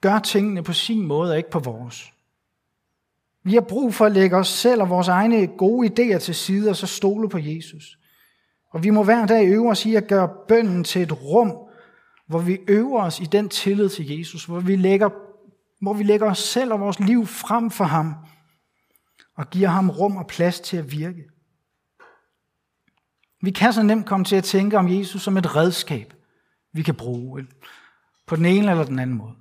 gør 0.01 0.19
tingene 0.19 0.63
på 0.63 0.73
sin 0.73 1.07
måde 1.07 1.31
og 1.31 1.37
ikke 1.37 1.51
på 1.51 1.59
vores. 1.59 2.13
Vi 3.43 3.53
har 3.53 3.61
brug 3.61 3.93
for 3.93 4.05
at 4.05 4.11
lægge 4.11 4.37
os 4.37 4.47
selv 4.47 4.81
og 4.81 4.89
vores 4.89 5.07
egne 5.07 5.47
gode 5.47 5.87
idéer 5.87 6.17
til 6.19 6.35
side 6.35 6.69
og 6.69 6.75
så 6.75 6.87
stole 6.87 7.29
på 7.29 7.37
Jesus. 7.37 7.99
Og 8.71 8.83
vi 8.83 8.89
må 8.89 9.03
hver 9.03 9.25
dag 9.25 9.47
øve 9.47 9.69
os 9.69 9.85
i 9.85 9.95
at 9.95 10.07
gøre 10.07 10.29
bønden 10.47 10.83
til 10.83 11.01
et 11.01 11.23
rum, 11.23 11.53
hvor 12.27 12.39
vi 12.39 12.57
øver 12.67 13.01
os 13.01 13.19
i 13.19 13.23
den 13.23 13.49
tillid 13.49 13.89
til 13.89 14.17
Jesus, 14.17 14.45
hvor 14.45 14.59
vi 14.59 14.75
lægger, 14.75 15.09
hvor 15.81 15.93
vi 15.93 16.03
lægger 16.03 16.29
os 16.29 16.39
selv 16.39 16.73
og 16.73 16.79
vores 16.79 16.99
liv 16.99 17.25
frem 17.25 17.71
for 17.71 17.83
ham 17.83 18.15
og 19.37 19.49
giver 19.49 19.69
ham 19.69 19.89
rum 19.89 20.17
og 20.17 20.27
plads 20.27 20.59
til 20.59 20.77
at 20.77 20.91
virke. 20.91 21.23
Vi 23.41 23.51
kan 23.51 23.73
så 23.73 23.83
nemt 23.83 24.05
komme 24.05 24.25
til 24.25 24.35
at 24.35 24.43
tænke 24.43 24.77
om 24.77 24.89
Jesus 24.89 25.21
som 25.21 25.37
et 25.37 25.55
redskab, 25.55 26.13
vi 26.73 26.81
kan 26.81 26.95
bruge 26.95 27.47
på 28.27 28.35
den 28.35 28.45
ene 28.45 28.71
eller 28.71 28.85
den 28.85 28.99
anden 28.99 29.17
måde. 29.17 29.35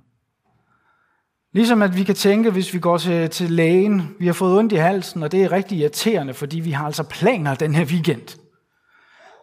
Ligesom 1.53 1.81
at 1.81 1.97
vi 1.97 2.03
kan 2.03 2.15
tænke, 2.15 2.51
hvis 2.51 2.73
vi 2.73 2.79
går 2.79 2.97
til, 2.97 3.29
til 3.29 3.51
lægen, 3.51 4.15
vi 4.19 4.25
har 4.25 4.33
fået 4.33 4.57
ondt 4.57 4.71
i 4.71 4.75
halsen, 4.75 5.23
og 5.23 5.31
det 5.31 5.43
er 5.43 5.51
rigtig 5.51 5.77
irriterende, 5.77 6.33
fordi 6.33 6.59
vi 6.59 6.71
har 6.71 6.85
altså 6.85 7.03
planer 7.03 7.55
den 7.55 7.75
her 7.75 7.85
weekend. 7.85 8.39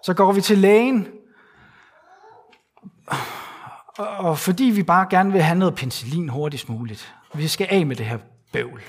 Så 0.02 0.14
går 0.14 0.32
vi 0.32 0.40
til 0.40 0.58
lægen, 0.58 1.06
og 3.96 4.38
fordi 4.38 4.64
vi 4.64 4.82
bare 4.82 5.06
gerne 5.10 5.32
vil 5.32 5.42
have 5.42 5.58
noget 5.58 5.74
penicillin 5.74 6.28
hurtigst 6.28 6.68
muligt. 6.68 7.14
Vi 7.34 7.48
skal 7.48 7.66
af 7.70 7.86
med 7.86 7.96
det 7.96 8.06
her 8.06 8.18
bøvl. 8.52 8.82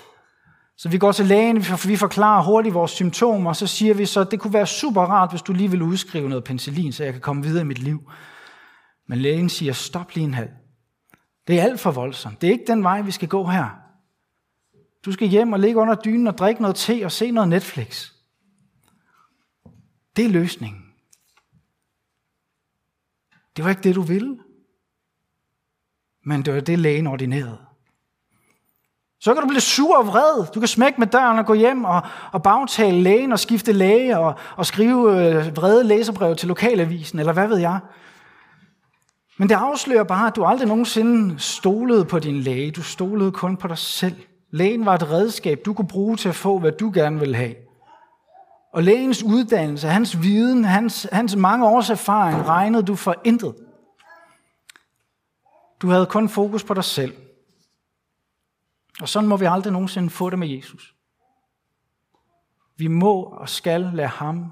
Så 0.78 0.90
vi 0.90 0.98
går 0.98 1.12
til 1.12 1.26
lægen, 1.26 1.58
vi 1.88 1.96
forklarer 1.96 2.44
hurtigt 2.44 2.76
vores 2.76 2.92
symptomer, 2.92 3.50
og 3.50 3.56
så 3.56 3.68
siger 3.68 3.94
vi 3.94 4.06
så, 4.06 4.20
at 4.20 4.32
det 4.32 4.40
kunne 4.40 4.54
være 4.54 4.68
super 4.68 5.02
rart, 5.02 5.30
hvis 5.30 5.42
du 5.42 5.54
lige 5.54 5.72
vil 5.72 5.82
udskrive 5.82 6.30
noget 6.30 6.44
penicillin, 6.44 6.92
så 6.92 7.04
jeg 7.04 7.14
kan 7.14 7.22
komme 7.22 7.44
videre 7.44 7.62
i 7.62 7.68
mit 7.68 7.80
liv. 7.80 8.12
Men 9.08 9.18
lægen 9.20 9.50
siger, 9.50 9.74
stop 9.74 10.16
lige 10.16 10.24
en 10.24 10.34
halv. 10.34 10.50
Det 11.48 11.60
er 11.60 11.64
alt 11.64 11.80
for 11.80 11.92
voldsomt. 11.92 12.42
Det 12.42 12.48
er 12.48 12.52
ikke 12.52 12.68
den 12.68 12.84
vej, 12.84 13.02
vi 13.02 13.12
skal 13.12 13.28
gå 13.28 13.46
her. 13.46 13.70
Du 15.06 15.12
skal 15.12 15.28
hjem 15.28 15.54
og 15.54 15.60
ligge 15.60 15.80
under 15.80 15.96
dynen 15.96 16.28
og 16.28 16.38
drikke 16.38 16.62
noget 16.62 16.76
te 16.76 17.02
og 17.06 17.12
se 17.12 17.32
noget 17.32 17.50
Netflix. 17.50 18.12
Det 20.16 20.26
er 20.26 20.30
løsningen. 20.30 20.84
Det 23.58 23.64
var 23.64 23.70
ikke 23.70 23.82
det, 23.82 23.96
du 23.96 24.02
ville. 24.02 24.38
Men 26.26 26.46
det 26.46 26.54
var 26.54 26.60
det, 26.60 26.80
lægen 26.80 27.08
ordinerede. 27.08 27.58
Så 29.20 29.34
kan 29.34 29.42
du 29.42 29.48
blive 29.48 29.62
sur 29.62 29.98
og 29.98 30.08
vred. 30.08 30.46
Du 30.54 30.60
kan 30.60 30.68
smække 30.68 31.00
med 31.00 31.08
døren 31.08 31.40
og 31.40 31.46
gå 31.46 31.54
hjem 31.54 31.86
og, 31.86 32.02
og 32.32 32.44
bagtale 32.44 33.02
lægen 33.02 33.32
og 33.32 33.40
skifte 33.40 33.72
læge 33.72 34.20
og, 34.20 34.36
og 34.56 34.66
skrive 34.66 35.00
øh, 35.00 35.58
vrede 35.58 35.84
læserbrev 35.84 36.36
til 36.36 36.48
lokalavisen, 36.48 37.20
eller 37.20 37.34
hvad 37.34 37.48
ved 37.48 37.58
jeg. 37.58 37.80
Men 39.38 39.50
det 39.50 39.56
afslører 39.56 40.04
bare, 40.04 40.28
at 40.28 40.36
du 40.36 40.46
aldrig 40.46 40.68
nogensinde 40.68 41.40
stolede 41.40 42.06
på 42.06 42.20
din 42.20 42.40
læge. 42.40 42.72
Du 42.72 42.84
stolede 42.84 43.32
kun 43.32 43.58
på 43.58 43.68
dig 43.68 43.78
selv. 43.78 44.16
Lægen 44.52 44.86
var 44.86 44.96
et 44.96 45.10
redskab, 45.10 45.60
du 45.66 45.74
kunne 45.74 45.88
bruge 45.88 46.16
til 46.18 46.30
at 46.30 46.36
få, 46.36 46.60
hvad 46.60 46.72
du 46.72 46.92
gerne 46.94 47.20
ville 47.20 47.36
have. 47.36 47.56
Og 48.74 48.84
lægens 48.84 49.24
uddannelse, 49.24 49.88
hans 49.88 50.22
viden, 50.22 50.66
hans, 50.66 51.08
hans 51.12 51.36
mange 51.36 51.68
års 51.68 51.90
erfaring, 51.90 52.46
regnede 52.48 52.84
du 52.84 52.96
for 52.96 53.16
intet. 53.26 53.56
Du 55.82 55.90
havde 55.90 56.06
kun 56.06 56.30
fokus 56.30 56.64
på 56.64 56.74
dig 56.74 56.84
selv. 56.84 57.14
Og 59.02 59.10
sådan 59.10 59.30
må 59.30 59.38
vi 59.38 59.46
aldrig 59.46 59.74
nogensinde 59.74 60.10
få 60.10 60.30
det 60.30 60.40
med 60.40 60.48
Jesus. 60.48 60.96
Vi 62.78 62.88
må 62.88 63.24
og 63.24 63.50
skal 63.50 63.82
lade 63.82 64.08
ham 64.08 64.52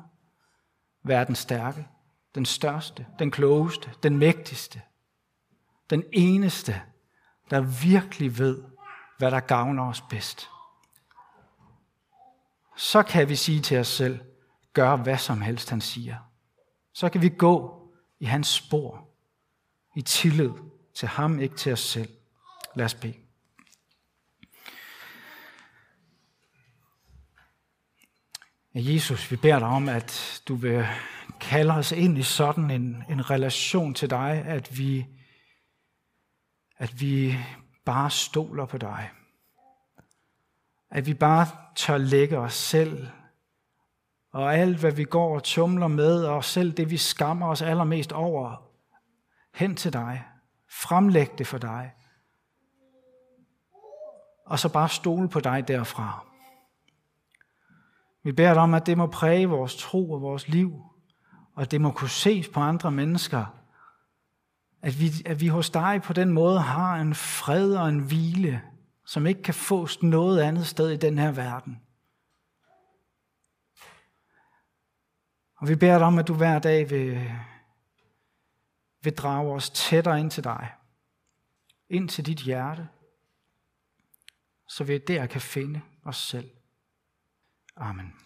være 1.04 1.26
den 1.26 1.36
stærke, 1.36 1.88
den 2.36 2.45
største, 2.45 3.06
den 3.19 3.32
klogeste, 3.32 3.91
den 4.04 4.17
mægtigste, 4.17 4.82
den 5.89 6.04
eneste, 6.13 6.82
der 7.50 7.62
virkelig 7.62 8.38
ved, 8.38 8.63
hvad 9.17 9.32
der 9.32 9.39
gavner 9.39 9.89
os 9.89 10.02
bedst. 10.02 10.50
Så 12.78 13.04
kan 13.04 13.30
vi 13.30 13.36
sige 13.36 13.62
til 13.62 13.78
os 13.78 13.88
selv, 13.88 14.19
gør 14.74 14.95
hvad 14.95 15.17
som 15.17 15.41
helst, 15.41 15.69
han 15.69 15.82
siger. 15.82 16.17
Så 16.93 17.10
kan 17.10 17.21
vi 17.21 17.30
gå 17.30 17.82
i 18.19 18.26
hans 18.26 18.48
spor, 18.48 19.10
i 19.95 20.02
tillid 20.02 20.52
til 20.93 21.08
ham, 21.08 21.39
ikke 21.39 21.56
til 21.56 21.74
os 21.74 21.80
selv. 21.80 22.10
Lad 22.76 22.86
os 22.86 22.93
bede. 22.93 23.15
Jesus, 28.74 29.32
vi 29.32 29.36
beder 29.36 29.60
dig 29.60 29.67
om, 29.67 29.89
at 29.89 30.41
du 30.48 30.56
vil 30.56 30.88
kalder 31.39 31.74
os 31.74 31.91
ind 31.91 32.17
i 32.17 32.24
sådan 32.24 32.71
en, 32.71 33.04
en 33.10 33.30
relation 33.30 33.93
til 33.93 34.10
dig, 34.10 34.43
at 34.45 34.78
vi, 34.78 35.06
at 36.78 37.02
vi 37.02 37.38
bare 37.86 38.10
stoler 38.10 38.65
på 38.65 38.78
dig. 38.78 39.10
At 40.91 41.06
vi 41.06 41.13
bare 41.13 41.48
tør 41.76 41.98
lægge 41.98 42.38
os 42.38 42.54
selv 42.54 43.08
og 44.32 44.56
alt, 44.56 44.80
hvad 44.80 44.91
vi 44.91 45.04
går 45.04 45.36
og 45.36 45.43
tumler 45.43 45.88
med, 45.88 46.26
og 46.26 46.43
selv 46.43 46.71
det, 46.71 46.89
vi 46.89 46.98
skammer 46.98 47.48
os 47.48 47.62
allermest 47.62 48.12
over, 48.12 48.71
hen 49.54 49.76
til 49.76 49.93
dig. 49.93 50.24
Fremlæg 50.69 51.38
det 51.38 51.48
for 51.48 51.58
dig. 51.58 51.93
Og 54.45 54.60
så 54.60 54.74
bare 54.74 54.89
stole 54.89 55.30
på 55.30 55.39
dig 55.39 55.67
derfra. 55.67 56.26
Vi 58.24 58.32
beder 58.32 58.54
dig 58.54 58.63
om, 58.63 58.74
at 58.74 58.86
det 58.86 58.98
må 58.98 59.08
præge 59.08 59.50
vores 59.50 59.76
tro 59.76 60.12
og 60.12 60.21
vores 60.21 60.48
liv, 60.48 60.95
og 61.56 61.72
det 61.72 61.82
må 61.82 61.91
kunne 61.91 62.10
ses 62.10 62.48
på 62.48 62.60
andre 62.60 62.91
mennesker, 62.91 63.46
at 64.82 65.00
vi, 65.00 65.12
at 65.26 65.41
vi 65.41 65.48
hos 65.48 65.70
dig 65.70 66.02
på 66.04 66.13
den 66.13 66.30
måde 66.30 66.60
har 66.60 66.96
en 66.96 67.15
fred 67.15 67.76
og 67.76 67.89
en 67.89 68.00
hvile, 68.00 68.62
som 69.06 69.26
ikke 69.28 69.44
kan 69.44 69.54
fås 69.54 70.04
noget 70.04 70.41
andet 70.41 70.68
sted 70.68 70.89
i 70.89 70.98
den 70.98 71.18
her 71.18 71.32
verden. 71.32 71.82
Og 75.58 75.68
vi 75.68 75.76
beder 75.76 75.98
dig 75.98 76.08
om, 76.08 76.18
at 76.18 76.28
du 76.28 76.34
hver 76.34 76.60
dag 76.60 76.89
vil, 76.89 77.32
vil 79.02 79.15
drage 79.15 79.54
os 79.54 79.70
tættere 79.70 80.20
ind 80.20 80.32
til 80.32 80.44
dig, 80.44 80.74
ind 81.89 82.10
til 82.10 82.26
dit 82.26 82.39
hjerte, 82.39 82.88
så 84.68 84.84
vi 84.84 84.98
der 84.98 85.26
kan 85.26 85.41
finde 85.41 85.82
os 86.04 86.18
selv. 86.18 86.50
Amen. 87.76 88.25